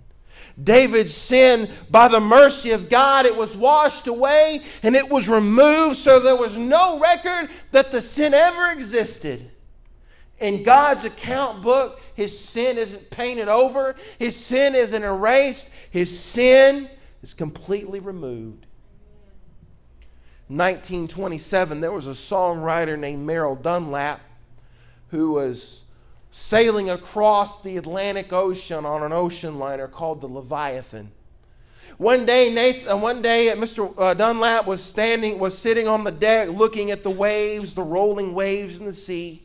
David's 0.62 1.14
sin, 1.14 1.70
by 1.90 2.08
the 2.08 2.20
mercy 2.20 2.70
of 2.70 2.90
God, 2.90 3.26
it 3.26 3.36
was 3.36 3.56
washed 3.56 4.06
away 4.06 4.62
and 4.82 4.94
it 4.94 5.08
was 5.08 5.28
removed, 5.28 5.96
so 5.96 6.20
there 6.20 6.36
was 6.36 6.58
no 6.58 6.98
record 6.98 7.50
that 7.70 7.90
the 7.90 8.00
sin 8.00 8.34
ever 8.34 8.68
existed. 8.68 9.50
In 10.40 10.62
God's 10.62 11.04
account 11.04 11.62
book, 11.62 12.00
his 12.14 12.36
sin 12.36 12.78
isn't 12.78 13.10
painted 13.10 13.48
over, 13.48 13.94
his 14.18 14.36
sin 14.36 14.74
isn't 14.74 15.02
erased, 15.02 15.70
his 15.90 16.18
sin 16.18 16.88
is 17.22 17.34
completely 17.34 18.00
removed. 18.00 18.66
1927, 20.48 21.80
there 21.80 21.92
was 21.92 22.06
a 22.06 22.10
songwriter 22.10 22.98
named 22.98 23.24
Merrill 23.24 23.56
Dunlop 23.56 24.20
who 25.08 25.32
was 25.32 25.84
sailing 26.30 26.90
across 26.90 27.62
the 27.62 27.76
Atlantic 27.76 28.32
Ocean 28.32 28.84
on 28.84 29.02
an 29.02 29.12
ocean 29.12 29.58
liner 29.58 29.86
called 29.86 30.20
the 30.20 30.26
Leviathan. 30.26 31.12
One 31.98 32.26
day, 32.26 32.52
Nathan, 32.52 32.88
uh, 32.88 32.96
one 32.96 33.22
day, 33.22 33.50
uh, 33.50 33.56
Mr. 33.56 33.94
Uh, 33.96 34.14
Dunlop 34.14 34.66
was 34.66 34.82
standing, 34.82 35.38
was 35.38 35.56
sitting 35.56 35.86
on 35.86 36.04
the 36.04 36.10
deck, 36.10 36.48
looking 36.48 36.90
at 36.90 37.02
the 37.02 37.10
waves, 37.10 37.74
the 37.74 37.82
rolling 37.82 38.34
waves 38.34 38.80
in 38.80 38.86
the 38.86 38.92
sea, 38.92 39.42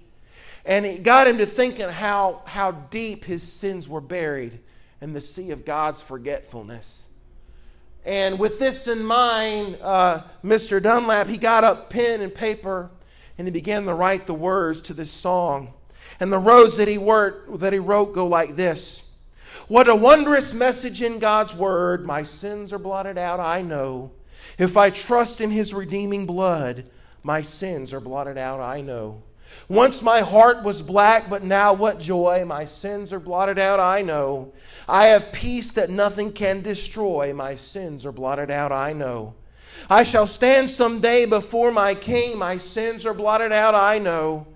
and 0.68 0.86
it 0.86 1.01
got 1.01 1.28
him 1.28 1.38
to 1.38 1.45
thinking 1.45 1.88
how 1.89 2.41
how 2.45 2.72
deep 2.72 3.24
his 3.24 3.41
sins 3.41 3.88
were 3.88 4.01
buried 4.01 4.59
in 5.01 5.13
the 5.13 5.22
sea 5.22 5.51
of 5.51 5.63
God's 5.65 6.01
forgetfulness. 6.01 7.07
And 8.05 8.38
with 8.38 8.59
this 8.59 8.88
in 8.88 9.03
mind, 9.03 9.80
uh, 9.82 10.22
Mr. 10.43 10.82
Dunlop 10.82 11.28
he 11.28 11.38
got 11.38 11.63
up 11.63 11.89
pen 11.89 12.22
and 12.22 12.34
paper, 12.34 12.91
and 13.38 13.47
he 13.47 13.51
began 13.51 13.86
to 13.86 13.93
write 13.93 14.28
the 14.28 14.34
words 14.34 14.82
to 14.82 14.93
this 14.93 15.11
song. 15.11 15.74
And 16.20 16.34
the 16.34 16.39
roads 16.39 16.78
that 16.78 16.88
he, 16.88 16.97
wrote, 16.97 17.59
that 17.59 17.74
he 17.74 17.80
wrote 17.80 18.13
go 18.13 18.28
like 18.28 18.55
this 18.55 19.03
What 19.68 19.88
a 19.88 19.95
wondrous 19.95 20.53
message 20.53 21.01
in 21.01 21.20
God's 21.20 21.55
word. 21.55 22.05
My 22.05 22.24
sins 22.24 22.74
are 22.74 22.80
blotted 22.80 23.18
out, 23.18 23.39
I 23.39 23.61
know. 23.61 24.11
If 24.57 24.76
I 24.76 24.89
trust 24.89 25.39
in 25.39 25.51
his 25.51 25.74
redeeming 25.74 26.26
blood, 26.26 26.89
my 27.24 27.41
sins 27.41 27.93
are 27.93 27.99
blotted 27.99 28.38
out, 28.38 28.59
I 28.59 28.82
know. 28.82 29.24
Once 29.70 30.02
my 30.02 30.22
heart 30.22 30.64
was 30.64 30.82
black, 30.82 31.30
but 31.30 31.43
now 31.43 31.74
what 31.74 32.00
joy. 32.00 32.43
My 32.45 32.64
sins 32.64 33.12
are 33.12 33.20
blotted 33.20 33.60
out, 33.60 33.80
I 33.80 34.02
know. 34.02 34.54
I 34.88 35.08
have 35.08 35.34
peace 35.34 35.72
that 35.74 35.89
nothing 35.89 36.32
can 36.32 36.62
destroy. 36.62 37.34
My 37.34 37.56
sins 37.56 38.06
are 38.06 38.14
blotted 38.14 38.50
out, 38.50 38.72
I 38.72 38.93
know. 38.93 39.36
I 39.89 40.04
shall 40.04 40.28
stand 40.28 40.70
someday 40.70 41.26
before 41.26 41.72
my 41.72 41.95
king. 41.95 42.38
My 42.38 42.58
sins 42.58 43.06
are 43.06 43.14
blotted 43.14 43.52
out, 43.52 43.76
I 43.76 44.00
know. 44.00 44.48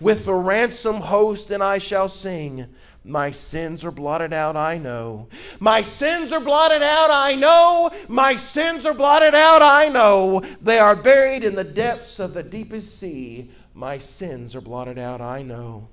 With 0.00 0.24
the 0.24 0.34
ransom 0.34 0.96
host, 0.96 1.50
and 1.50 1.62
I 1.62 1.78
shall 1.78 2.08
sing. 2.08 2.66
My 3.04 3.30
sins 3.30 3.84
are 3.84 3.90
blotted 3.90 4.32
out, 4.32 4.56
I 4.56 4.76
know. 4.76 5.28
My 5.58 5.82
sins 5.82 6.32
are 6.32 6.40
blotted 6.40 6.82
out, 6.82 7.10
I 7.10 7.34
know. 7.34 7.90
My 8.08 8.34
sins 8.34 8.84
are 8.84 8.94
blotted 8.94 9.34
out, 9.34 9.62
I 9.62 9.88
know. 9.88 10.40
They 10.60 10.78
are 10.78 10.96
buried 10.96 11.42
in 11.44 11.54
the 11.54 11.64
depths 11.64 12.18
of 12.18 12.34
the 12.34 12.42
deepest 12.42 12.98
sea. 12.98 13.50
My 13.80 13.96
sins 13.96 14.54
are 14.54 14.60
blotted 14.60 14.98
out, 14.98 15.22
I 15.22 15.40
know. 15.40 15.88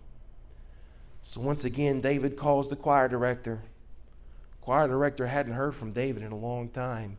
So 1.23 1.39
once 1.39 1.63
again, 1.63 2.01
David 2.01 2.35
calls 2.35 2.67
the 2.67 2.75
choir 2.75 3.07
director. 3.07 3.61
choir 4.59 4.89
director 4.89 5.25
hadn't 5.25 5.53
heard 5.53 5.73
from 5.73 5.93
David 5.93 6.21
in 6.21 6.33
a 6.33 6.37
long 6.37 6.67
time. 6.67 7.17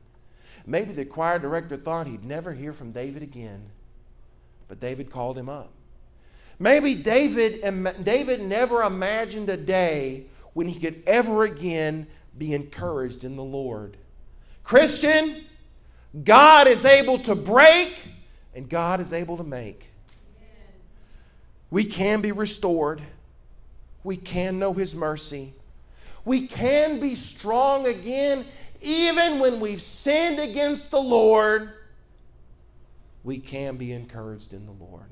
Maybe 0.66 0.92
the 0.92 1.06
choir 1.06 1.38
director 1.38 1.78
thought 1.78 2.06
he'd 2.06 2.22
never 2.22 2.52
hear 2.52 2.74
from 2.74 2.92
David 2.92 3.22
again. 3.22 3.70
But 4.68 4.78
David 4.78 5.08
called 5.08 5.38
him 5.38 5.48
up. 5.48 5.72
Maybe 6.58 6.94
David, 6.94 7.62
David 8.04 8.42
never 8.42 8.82
imagined 8.82 9.48
a 9.48 9.56
day 9.56 10.26
when 10.52 10.68
he 10.68 10.78
could 10.78 11.02
ever 11.06 11.44
again 11.44 12.08
be 12.36 12.52
encouraged 12.52 13.24
in 13.24 13.36
the 13.36 13.42
Lord. 13.42 13.96
Christian, 14.64 15.46
God 16.24 16.66
is 16.68 16.84
able 16.84 17.20
to 17.20 17.34
break 17.34 18.06
and 18.54 18.68
God 18.68 19.00
is 19.00 19.14
able 19.14 19.38
to 19.38 19.44
make. 19.44 19.92
We 21.70 21.84
can 21.84 22.20
be 22.20 22.32
restored. 22.32 23.02
We 24.04 24.16
can 24.16 24.58
know 24.58 24.72
His 24.72 24.94
mercy. 24.94 25.54
We 26.24 26.46
can 26.46 27.00
be 27.00 27.14
strong 27.14 27.86
again 27.86 28.44
even 28.80 29.38
when 29.38 29.60
we've 29.60 29.80
sinned 29.80 30.38
against 30.38 30.90
the 30.90 31.00
Lord. 31.00 31.72
We 33.24 33.38
can 33.38 33.76
be 33.76 33.92
encouraged 33.92 34.52
in 34.52 34.66
the 34.66 34.72
Lord. 34.72 35.10